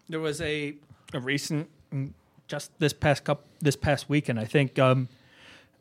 [0.09, 0.75] There was a,
[1.13, 2.11] a recent, mm,
[2.47, 5.07] just this past couple, this past weekend, I think, um,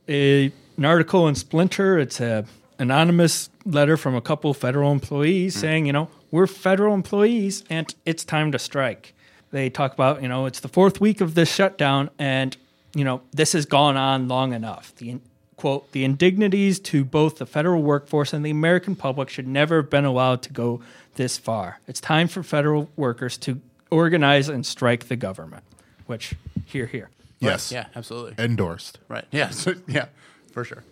[0.08, 1.98] a, an article in Splinter.
[1.98, 2.44] It's a
[2.78, 8.24] anonymous letter from a couple federal employees saying, you know, we're federal employees and it's
[8.24, 9.14] time to strike.
[9.52, 12.56] They talk about, you know, it's the fourth week of this shutdown and,
[12.94, 14.94] you know, this has gone on long enough.
[14.96, 15.20] The
[15.56, 19.90] quote, the indignities to both the federal workforce and the American public should never have
[19.90, 20.80] been allowed to go
[21.14, 21.78] this far.
[21.86, 25.62] It's time for federal workers to organize and strike the government,
[26.06, 26.34] which,
[26.64, 27.10] here, here.
[27.38, 28.42] Yes, yeah, absolutely.
[28.42, 28.98] endorsed.
[29.08, 29.24] Right.
[29.30, 29.50] Yeah.
[29.52, 30.06] So, yeah,
[30.52, 30.82] for sure.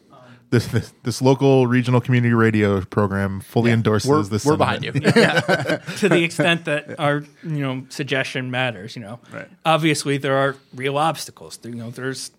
[0.50, 4.44] This, this this local regional community radio program fully endorses we're, this.
[4.44, 4.90] We're behind you.
[5.16, 5.40] yeah.
[5.98, 8.96] to the extent that our you know suggestion matters.
[8.96, 9.48] You know, Right.
[9.64, 11.60] obviously there are real obstacles.
[11.62, 12.32] You know, there's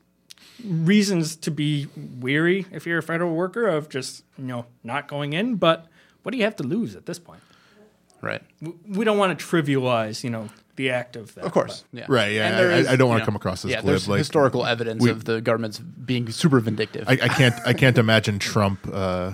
[0.66, 1.88] reasons to be
[2.20, 5.56] weary if you're a federal worker of just you know not going in.
[5.56, 5.88] But
[6.24, 7.42] what do you have to lose at this point?
[8.22, 8.42] Right.
[8.88, 11.44] We don't want to trivialize you know the act of that.
[11.46, 11.84] Of course.
[11.94, 12.06] Yeah.
[12.08, 13.92] Right, yeah, And I- is, I don't wanna you know, come across as yeah, glib,
[13.92, 17.08] There's like- historical evidence we- of the government's being super vindictive.
[17.08, 19.34] I, I can't I can't imagine Trump uh,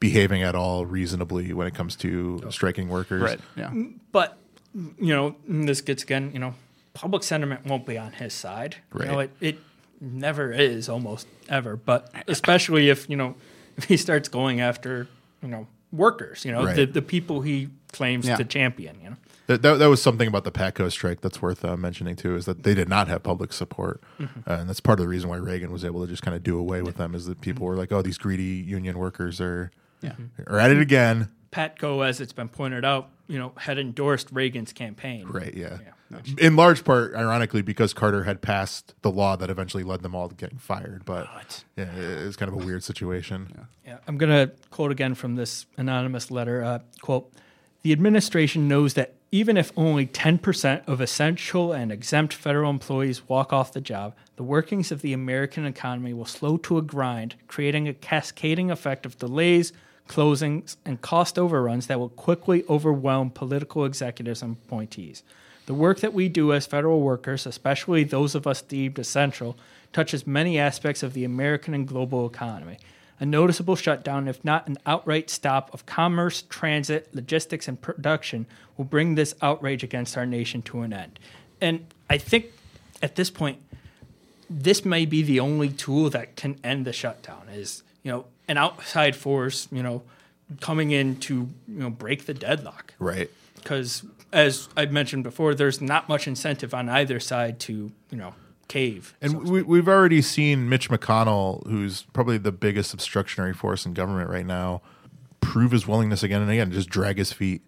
[0.00, 2.50] behaving at all reasonably when it comes to oh.
[2.50, 3.22] striking workers.
[3.22, 3.40] right.
[3.56, 3.70] Yeah.
[3.70, 4.38] Mm, but
[4.76, 6.54] mm, you know, mm, this gets again, you know,
[6.94, 8.76] public sentiment won't be on his side.
[8.98, 9.30] You know, Right.
[9.40, 9.58] it, it
[10.00, 11.76] never is, almost ever.
[11.76, 13.34] But especially if you know,
[13.76, 15.08] if he starts going after
[15.42, 16.76] you know workers, you know, Right.
[16.76, 18.36] the the people he claims Yeah.
[18.36, 18.96] to champion.
[19.02, 19.16] You know,
[19.48, 22.44] That, that, that was something about the Patco strike that's worth uh, mentioning too, is
[22.44, 24.48] that they did not have public support, Mm-hmm.
[24.48, 26.42] uh, and that's part of the reason why Reagan was able to just kind of
[26.42, 27.14] do away with them.
[27.14, 29.70] Is that people were like, "Oh, these greedy union workers are
[30.02, 30.12] Yeah.
[30.46, 34.72] are at it again." Patco, as it's been pointed out, you know, had endorsed Reagan's
[34.74, 35.26] campaign.
[35.26, 35.54] Right?
[35.54, 35.78] Yeah.
[36.10, 36.20] Yeah.
[36.38, 40.28] In large part, ironically, because Carter had passed the law that eventually led them all
[40.28, 41.04] to getting fired.
[41.06, 43.66] But yeah, it was kind of a weird situation.
[43.86, 46.62] Yeah, I'm going to quote again from this anonymous letter.
[46.62, 47.30] Uh, quote,
[47.82, 53.52] the administration knows that even if only 10% of essential and exempt federal employees walk
[53.52, 57.86] off the job, the workings of the American economy will slow to a grind, creating
[57.86, 59.72] a cascading effect of delays,
[60.08, 65.22] closings, and cost overruns that will quickly overwhelm political executives and appointees.
[65.66, 69.58] The work that we do as federal workers, especially those of us deemed essential,
[69.92, 72.78] touches many aspects of the American and global economy.
[73.20, 78.46] A noticeable shutdown, if not an outright stop of commerce, transit, logistics, and production,
[78.76, 81.18] will bring this outrage against our nation to an end.
[81.60, 82.46] And I think
[83.02, 83.58] at this point,
[84.48, 88.56] this may be the only tool that can end the shutdown is, you know, an
[88.56, 90.02] outside force, you know,
[90.60, 91.48] coming in to, you
[91.80, 93.30] know, break the deadlock Right.
[93.56, 98.34] because as I mentioned before, there's not much incentive on either side to you know
[98.68, 99.16] cave.
[99.20, 104.30] And we, we've already seen Mitch McConnell, who's probably the biggest obstructionary force in government
[104.30, 104.82] right now,
[105.40, 107.62] prove his willingness again and again, just drag his feet.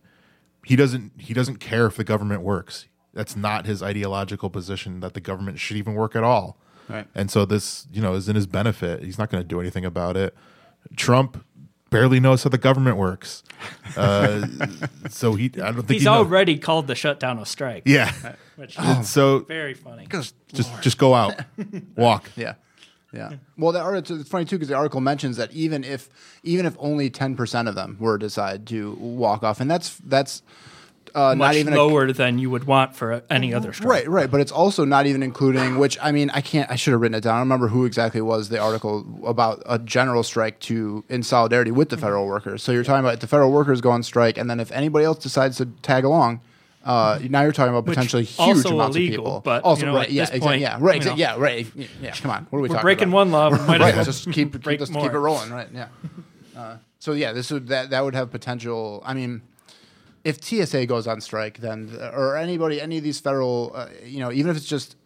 [0.65, 1.13] He doesn't.
[1.19, 2.87] He doesn't care if the government works.
[3.15, 5.01] That's not his ideological position.
[5.01, 6.59] That the government should even work at all.
[6.89, 7.07] Right.
[7.15, 9.03] And so this, you know, is in his benefit.
[9.03, 10.35] He's not going to do anything about it.
[10.97, 11.45] Trump
[11.91, 13.43] barely knows how the government works.
[13.97, 14.47] Uh,
[15.09, 17.83] so he, I don't think He's he knows- already called the shutdown a strike.
[17.87, 18.13] Yeah.
[18.57, 20.07] which And is so very funny.
[20.09, 20.35] just
[20.81, 21.35] just go out,
[21.97, 22.31] walk.
[22.37, 22.55] Yeah.
[23.13, 23.33] Yeah.
[23.59, 26.09] Well, the article, it's funny too because the article mentions that even if
[26.45, 29.97] even if only ten percent of them were to decide to walk off, and that's
[30.05, 30.43] that's
[31.15, 33.89] uh, much not even a- lower than you would want for any other strike.
[33.91, 36.93] Right, right, but it's also not even including which I mean I can't I should
[36.93, 37.35] have written it down.
[37.35, 41.71] I don't remember who exactly was the article about a general strike to in solidarity
[41.71, 42.63] with the federal workers.
[42.63, 45.05] So you're talking about if the federal workers go on strike, and then if anybody
[45.05, 46.41] else decides to tag along.
[46.83, 49.41] Uh, now you're talking about Which potentially huge also amounts illegal, of people.
[49.45, 51.15] but, also, you know, right, at yeah, this exactly, point, yeah, right, you exa- know,
[51.17, 51.67] yeah, right,
[52.01, 52.11] yeah.
[52.13, 53.15] Come on, what are we We're talking breaking about?
[53.17, 55.03] one law, might right, as well just keep keep, break us, more.
[55.03, 55.69] keep it rolling, right?
[55.75, 55.89] Yeah.
[56.57, 59.03] Uh, so yeah, this would that that would have potential.
[59.05, 59.43] I mean,
[60.25, 64.31] if TSA goes on strike, then or anybody, any of these federal, uh, you know,
[64.33, 64.97] even if it's just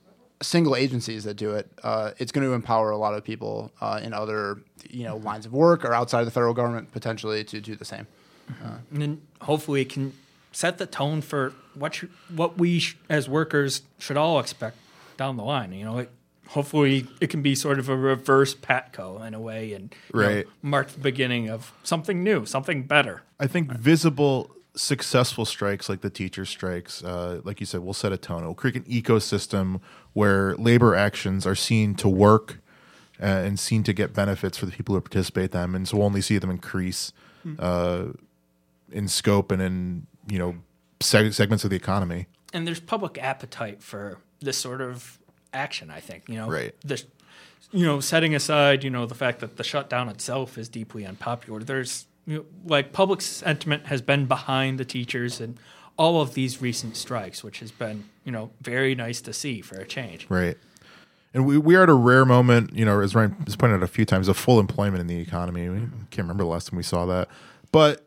[0.43, 4.01] single agencies that do it, uh, it's going to empower a lot of people uh,
[4.03, 7.61] in other you know lines of work or outside of the federal government potentially to
[7.61, 8.07] do the same.
[8.91, 10.13] and then hopefully it can
[10.53, 14.77] set the tone for what you, what we sh- as workers should all expect
[15.17, 15.73] down the line.
[15.73, 16.11] You know, like
[16.49, 20.51] hopefully it can be sort of a reverse Patco in a way, and you know,
[20.63, 23.23] mark the beginning of something new, something better.
[23.41, 28.13] I think visible successful strikes like the teacher strikes, uh, like you said, will set
[28.13, 28.43] a tone.
[28.43, 29.81] It will create an ecosystem
[30.13, 32.59] where labor actions are seen to work
[33.21, 35.97] uh, and seen to get benefits for the people who participate in them, and so
[35.99, 37.13] we'll only see them increase
[37.59, 38.07] uh,
[38.91, 40.57] in scope and in you know
[41.01, 42.27] seg- segments of the economy.
[42.53, 45.19] and there's public appetite for this sort of
[45.53, 45.91] action.
[45.91, 46.75] I think you know, Right.
[46.85, 47.05] This,
[47.71, 51.61] you know, setting aside you know the fact that the shutdown itself is deeply unpopular.
[51.61, 55.59] There's you know, like public sentiment has been behind the teachers and
[55.97, 59.77] all of these recent strikes, which has been you know very nice to see for
[59.77, 60.27] a change.
[60.29, 60.57] Right.
[61.33, 63.83] And we, we are at a rare moment, you know, as Ryan has pointed out
[63.83, 65.69] a few times, of full employment in the economy.
[65.69, 67.29] We can't remember the last time we saw that.
[67.73, 68.07] But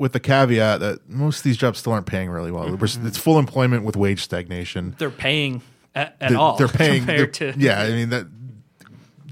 [0.00, 2.64] with the caveat that most of these jobs still aren't paying really well.
[2.64, 3.06] We're- mm-hmm.
[3.06, 4.96] It's full employment with wage stagnation.
[4.98, 5.62] They're paying
[5.94, 6.56] at, at They're- all.
[6.56, 7.02] They're paying.
[7.04, 8.26] compared they're- to yeah, I mean, that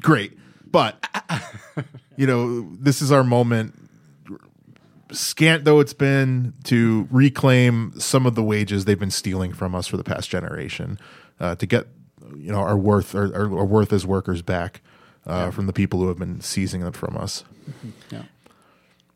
[0.01, 0.39] great.
[0.71, 1.05] But,
[2.17, 3.75] you know, this is our moment,
[5.13, 9.87] scant though it's been, to reclaim some of the wages they've been stealing from us
[9.87, 10.99] for the past generation,
[11.39, 11.87] uh, to get,
[12.37, 14.81] you know, our worth, our, our, our worth as workers back
[15.27, 17.45] uh, from the people who have been seizing them from us.
[18.11, 18.23] Yeah.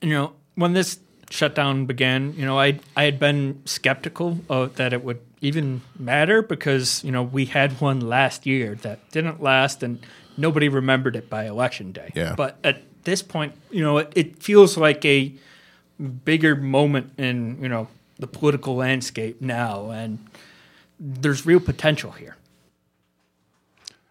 [0.00, 0.98] You know, when this
[1.30, 6.42] shutdown began, you know, I I had been skeptical of that it would even matter
[6.42, 10.04] because you know we had one last year that didn't last and
[10.36, 12.10] nobody remembered it by election day.
[12.14, 12.34] Yeah.
[12.36, 15.32] But at this point, you know, it, it feels like a
[16.24, 17.88] bigger moment in you know
[18.18, 20.18] the political landscape now, and
[20.98, 22.36] there's real potential here.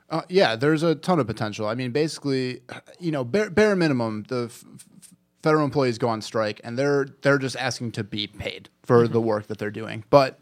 [0.10, 1.68] Uh, yeah, there's a ton of potential.
[1.68, 2.62] I mean, basically,
[3.00, 4.64] you know, bare, bare minimum, the f-
[5.42, 9.22] federal employees go on strike, and they're they're just asking to be paid for the
[9.22, 10.04] work that they're doing.
[10.10, 10.40] But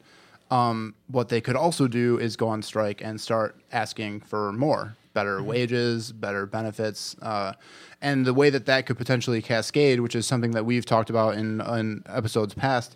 [0.50, 4.98] um, what they could also do is go on strike and start asking for more,
[5.14, 7.54] better wages, better benefits, uh,
[8.02, 11.36] and the way that that could potentially cascade, which is something that we've talked about
[11.36, 12.96] in in episodes past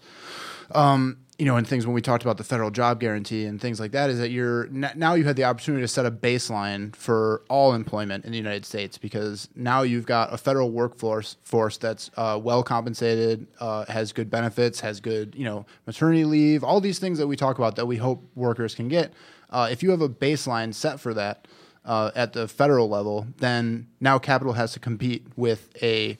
[1.37, 3.91] you know, and things when we talked about the federal job guarantee and things like
[3.91, 7.73] that, is that you're now you had the opportunity to set a baseline for all
[7.73, 12.39] employment in the United States because now you've got a federal workforce force that's uh,
[12.41, 17.17] well compensated, uh, has good benefits, has good you know maternity leave, all these things
[17.17, 19.13] that we talk about that we hope workers can get.
[19.49, 21.47] Uh, if you have a baseline set for that
[21.85, 26.17] uh, at the federal level, then now capital has to compete with a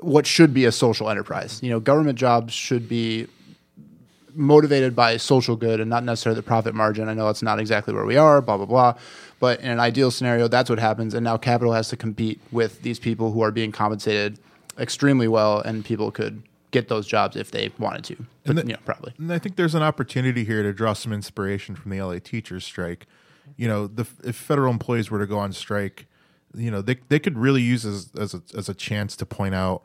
[0.00, 1.60] what should be a social enterprise.
[1.62, 3.26] You know, government jobs should be
[4.34, 7.08] motivated by social good and not necessarily the profit margin.
[7.08, 8.94] I know that's not exactly where we are, blah, blah, blah.
[9.40, 11.14] But in an ideal scenario, that's what happens.
[11.14, 14.38] And now capital has to compete with these people who are being compensated
[14.78, 18.16] extremely well, and people could get those jobs if they wanted to.
[18.44, 19.14] But, the- yeah, probably.
[19.18, 22.64] And I think there's an opportunity here to draw some inspiration from the LA teachers
[22.64, 23.06] strike.
[23.56, 26.06] You know, the, if federal employees were to go on strike,
[26.54, 29.54] you know, they they could really use as as a, as a chance to point
[29.54, 29.82] out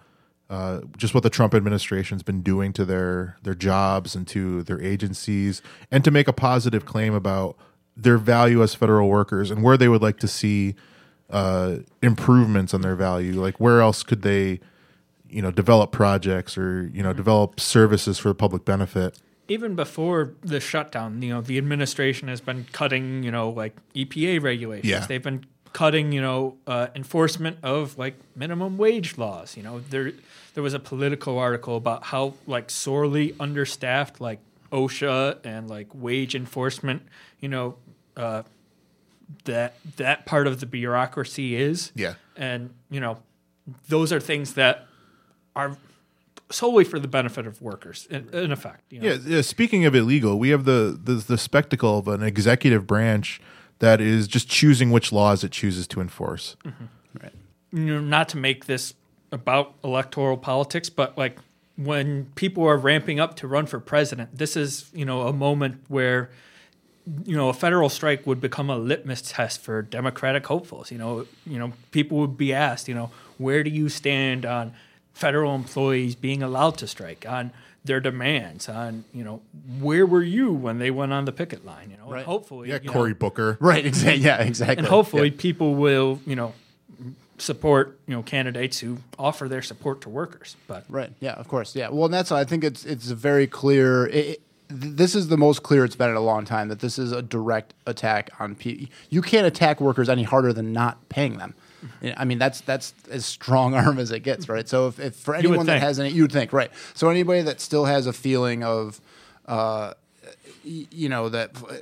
[0.49, 4.82] uh, just what the Trump administration's been doing to their their jobs and to their
[4.82, 7.57] agencies, and to make a positive claim about
[7.95, 10.76] their value as federal workers and where they would like to see
[11.30, 13.39] uh, improvements on their value.
[13.39, 14.59] Like where else could they,
[15.30, 19.18] you know, develop projects or you know develop services for the public benefit.
[19.52, 24.41] Even before the shutdown, you know, the administration has been cutting, you know, like EPA
[24.41, 24.89] regulations.
[24.89, 25.06] Yeah.
[25.06, 29.58] They've been cutting, you know, uh, enforcement of like minimum wage laws.
[29.58, 30.14] You know, there
[30.54, 34.39] there was a Politico article about how like sorely understaffed like
[34.72, 37.04] OSHA and like wage enforcement,
[37.39, 37.76] you know,
[38.16, 38.43] uh,
[39.45, 41.91] that that part of the bureaucracy is.
[41.95, 42.16] Yeah.
[42.36, 43.20] And, you know,
[43.88, 44.88] those are things that
[45.56, 45.78] are
[46.52, 48.91] solely for the benefit of workers in, in effect.
[48.91, 49.08] You know?
[49.08, 49.41] Yeah, yeah.
[49.41, 53.41] Speaking of illegal, we have the, the the spectacle of an executive branch
[53.80, 56.56] that is just choosing which laws it chooses to enforce.
[56.64, 56.86] Mm-hmm.
[57.22, 57.34] Right.
[57.74, 58.93] you know, not to make this
[59.32, 61.38] about electoral politics, but like
[61.76, 65.84] when people are ramping up to run for president, this is you know a moment
[65.88, 66.30] where
[67.26, 70.91] you know a federal strike would become a litmus test for Democratic hopefuls.
[70.91, 74.74] You know, you know people would be asked, you know, where do you stand on
[75.14, 77.51] federal employees being allowed to strike on
[77.84, 79.41] their demands on you know
[79.80, 82.24] where were you when they went on the picket line you know Right.
[82.26, 83.57] hopefully Yeah, you know, Cory Booker.
[83.62, 83.86] Right.
[83.86, 84.24] Exactly.
[84.24, 84.38] Yeah.
[84.41, 84.78] Exactly.
[84.78, 85.36] and hopefully Yeah.
[85.41, 86.53] people will you know
[87.38, 91.12] support you know candidates who offer their support to workers but Right.
[91.20, 91.34] Yeah.
[91.34, 91.76] Of course.
[91.76, 91.89] Yeah.
[91.89, 94.05] Well, and that's I think it's it's very clear.
[94.07, 94.41] It, it-
[94.74, 97.22] this is the most clear it's been in a long time that this is a
[97.22, 98.88] direct attack on people.
[99.09, 101.55] You can't attack workers any harder than not paying them.
[101.84, 102.09] Mm-hmm.
[102.17, 104.67] I mean, that's that's as strong arm as it gets, right?
[104.67, 106.71] So if, if for anyone that has any, you would think, right?
[106.93, 109.01] So anybody that still has a feeling of,
[109.47, 109.93] uh,
[110.63, 111.73] you know, that uh,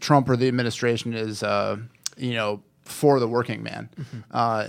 [0.00, 1.76] Trump or the administration is, uh,
[2.16, 3.88] you know, for the working man,
[4.30, 4.68] uh,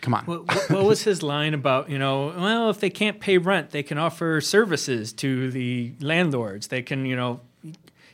[0.00, 0.24] come on.
[0.24, 3.70] what, what- what was his line about you know well if they can't pay rent
[3.70, 7.40] they can offer services to the landlords they can you know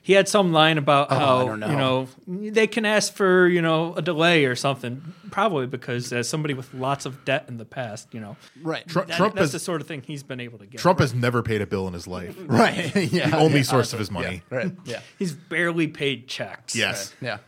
[0.06, 1.68] he had some line about Oh, how know.
[1.68, 2.08] you know
[2.52, 5.02] they can ask for you know a delay or something
[5.32, 8.86] probably because as somebody with lots of debt in the past you know right.
[8.86, 11.00] Tru- that- Trump that's has the sort of thing he's been able to get Trump
[11.00, 12.36] has never paid a bill in his life.
[12.46, 12.94] Right.
[13.12, 13.30] yeah.
[13.30, 14.42] The only yeah, source of his yeah, money.
[14.48, 14.72] Right.
[14.84, 15.00] Yeah.
[15.18, 17.12] he's barely paid checks Yes.
[17.20, 17.38] Yeah.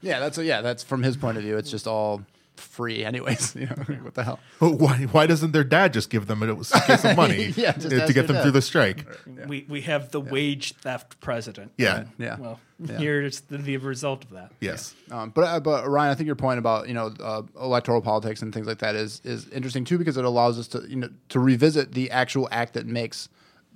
[0.00, 0.18] Yeah.
[0.18, 0.60] That's a, yeah.
[0.60, 1.56] That's from his point of view.
[1.56, 2.24] It's just all
[2.58, 3.54] free, anyways.
[3.58, 4.40] You know, what the hell?
[4.60, 7.88] Well, Why, why doesn't their dad just give them a get some money Yeah, just
[7.90, 8.42] to get them dad.
[8.42, 9.06] through the strike?
[9.46, 12.04] we we have the wage theft president Yeah.
[12.18, 12.36] Yeah.
[12.38, 12.98] well Yeah.
[12.98, 14.94] here's the, the result of that Yes.
[15.10, 18.42] Um, but uh, but Ryan, I think your point about you know uh, electoral politics
[18.42, 21.08] and things like that is is interesting too because it allows us to you know
[21.30, 23.28] to revisit the actual act that makes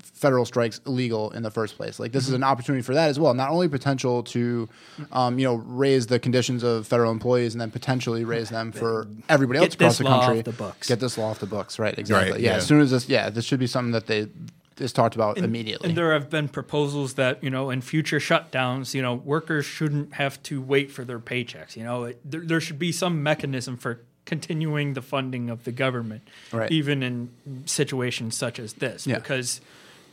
[0.03, 1.99] federal strikes illegal in the first place.
[1.99, 3.35] Like this is an opportunity for that as well.
[3.35, 4.69] Not only potential to
[5.13, 9.07] um, you know raise the conditions of federal employees and then potentially raise them for
[9.29, 10.39] everybody Get else across this the law country.
[10.41, 10.89] off the books.
[10.89, 11.79] Get this law off the books.
[11.79, 11.99] Right.
[11.99, 12.33] Exactly.
[12.33, 12.57] Right, yeah, yeah.
[12.57, 14.29] As soon as this, yeah, this should be something that they
[14.79, 15.89] is talked about immediately.
[15.91, 20.15] And there have been proposals that you know, in future shutdowns, you know, workers shouldn't
[20.15, 21.77] have to wait for their paychecks.
[21.77, 25.73] You know, it, there, there should be some mechanism for continuing the funding of the
[25.73, 26.23] government,
[26.53, 26.71] Right.
[26.71, 27.31] even in
[27.67, 29.07] situations such as this.
[29.07, 29.17] Yeah.
[29.17, 29.61] Because,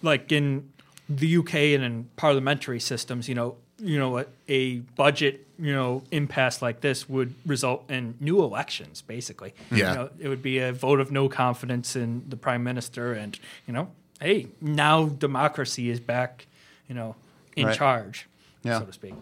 [0.01, 0.69] like in
[1.07, 6.03] the UK and in parliamentary systems, you know, you know, a, a budget, you know,
[6.11, 9.01] impasse like this would result in new elections.
[9.01, 9.77] Basically, Yeah.
[9.91, 13.37] You know, it would be a vote of no confidence in the prime minister, and
[13.67, 13.89] you know,
[14.21, 16.45] hey, now democracy is back,
[16.87, 17.15] you know,
[17.55, 17.77] in Right.
[17.77, 18.27] charge,
[18.63, 18.79] Yeah.
[18.79, 19.13] so to speak.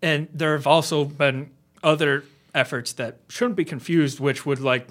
[0.00, 1.50] And there have also been
[1.82, 4.88] other efforts that shouldn't be confused, which would like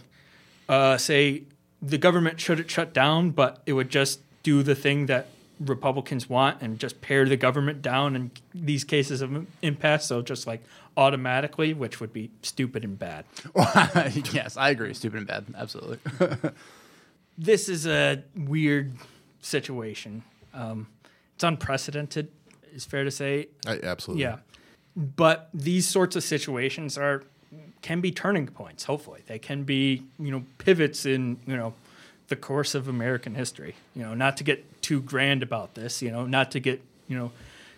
[0.70, 1.44] uh, say
[1.82, 5.28] the government shouldn't shut down, but it would just do the thing that
[5.60, 10.06] Republicans want and just pare the government down in these cases of impasse.
[10.08, 10.64] So just like
[10.98, 13.26] automatically, which would be stupid and bad.
[14.34, 14.94] yes, I agree.
[14.94, 15.46] Stupid and bad.
[15.56, 16.00] Absolutely.
[17.38, 18.94] this is a weird
[19.42, 20.24] situation.
[20.54, 20.88] Um,
[21.36, 22.30] it's unprecedented,
[22.74, 23.48] is fair to say.
[23.66, 24.24] I, absolutely.
[24.24, 24.38] Yeah,
[24.96, 27.24] but these sorts of situations are
[27.82, 28.84] can be turning points.
[28.84, 31.74] Hopefully, they can be you know pivots in you know
[32.32, 33.76] the course of American history.
[33.94, 36.02] You know, not to get too grand about this.
[36.02, 37.32] You know, not to get you know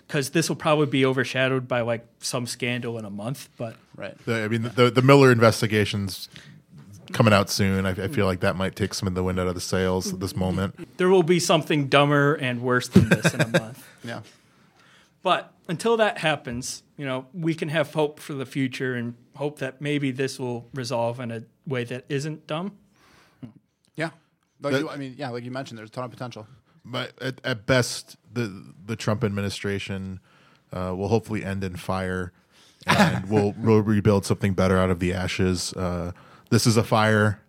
[0.07, 3.49] because this will probably be overshadowed by like some scandal in a month.
[3.57, 4.15] But right.
[4.25, 6.29] The, I mean, the the Mueller investigations
[7.11, 7.85] coming out soon.
[7.85, 10.13] I, I feel like that might take some of the wind out of the sails
[10.13, 10.97] at this moment.
[10.97, 13.87] there will be something dumber and worse than this in a month.
[14.05, 14.19] Yeah.
[15.21, 19.59] But until that happens, you know, we can have hope for the future and hope
[19.59, 22.77] that maybe this will resolve in a way that isn't dumb.
[24.63, 24.69] Yeah.
[24.69, 26.47] Like That- you, I mean, yeah, like you mentioned, there's a ton of potential.
[26.85, 30.19] But at, at best, the the Trump administration
[30.73, 32.33] uh, will hopefully end in fire,
[32.87, 35.71] and we'll, we'll rebuild something better out of the ashes.
[35.73, 36.11] Uh,
[36.49, 37.39] this is a fire.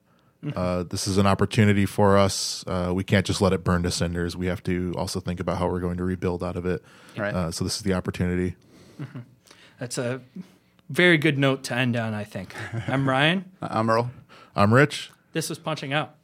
[0.55, 2.63] Uh, this is an opportunity for us.
[2.67, 4.37] Uh, we can't just let it burn to cinders.
[4.37, 6.85] We have to also think about how we're going to rebuild out of it.
[7.17, 7.35] Right.
[7.35, 8.55] Uh, so this is the opportunity.
[9.81, 10.21] That's a
[10.91, 12.55] very good note to end on, I think.
[12.87, 13.47] I'm Ryan.
[13.63, 14.11] I'm Earl.
[14.55, 15.11] I'm Rich.
[15.33, 16.15] This was Punching Out.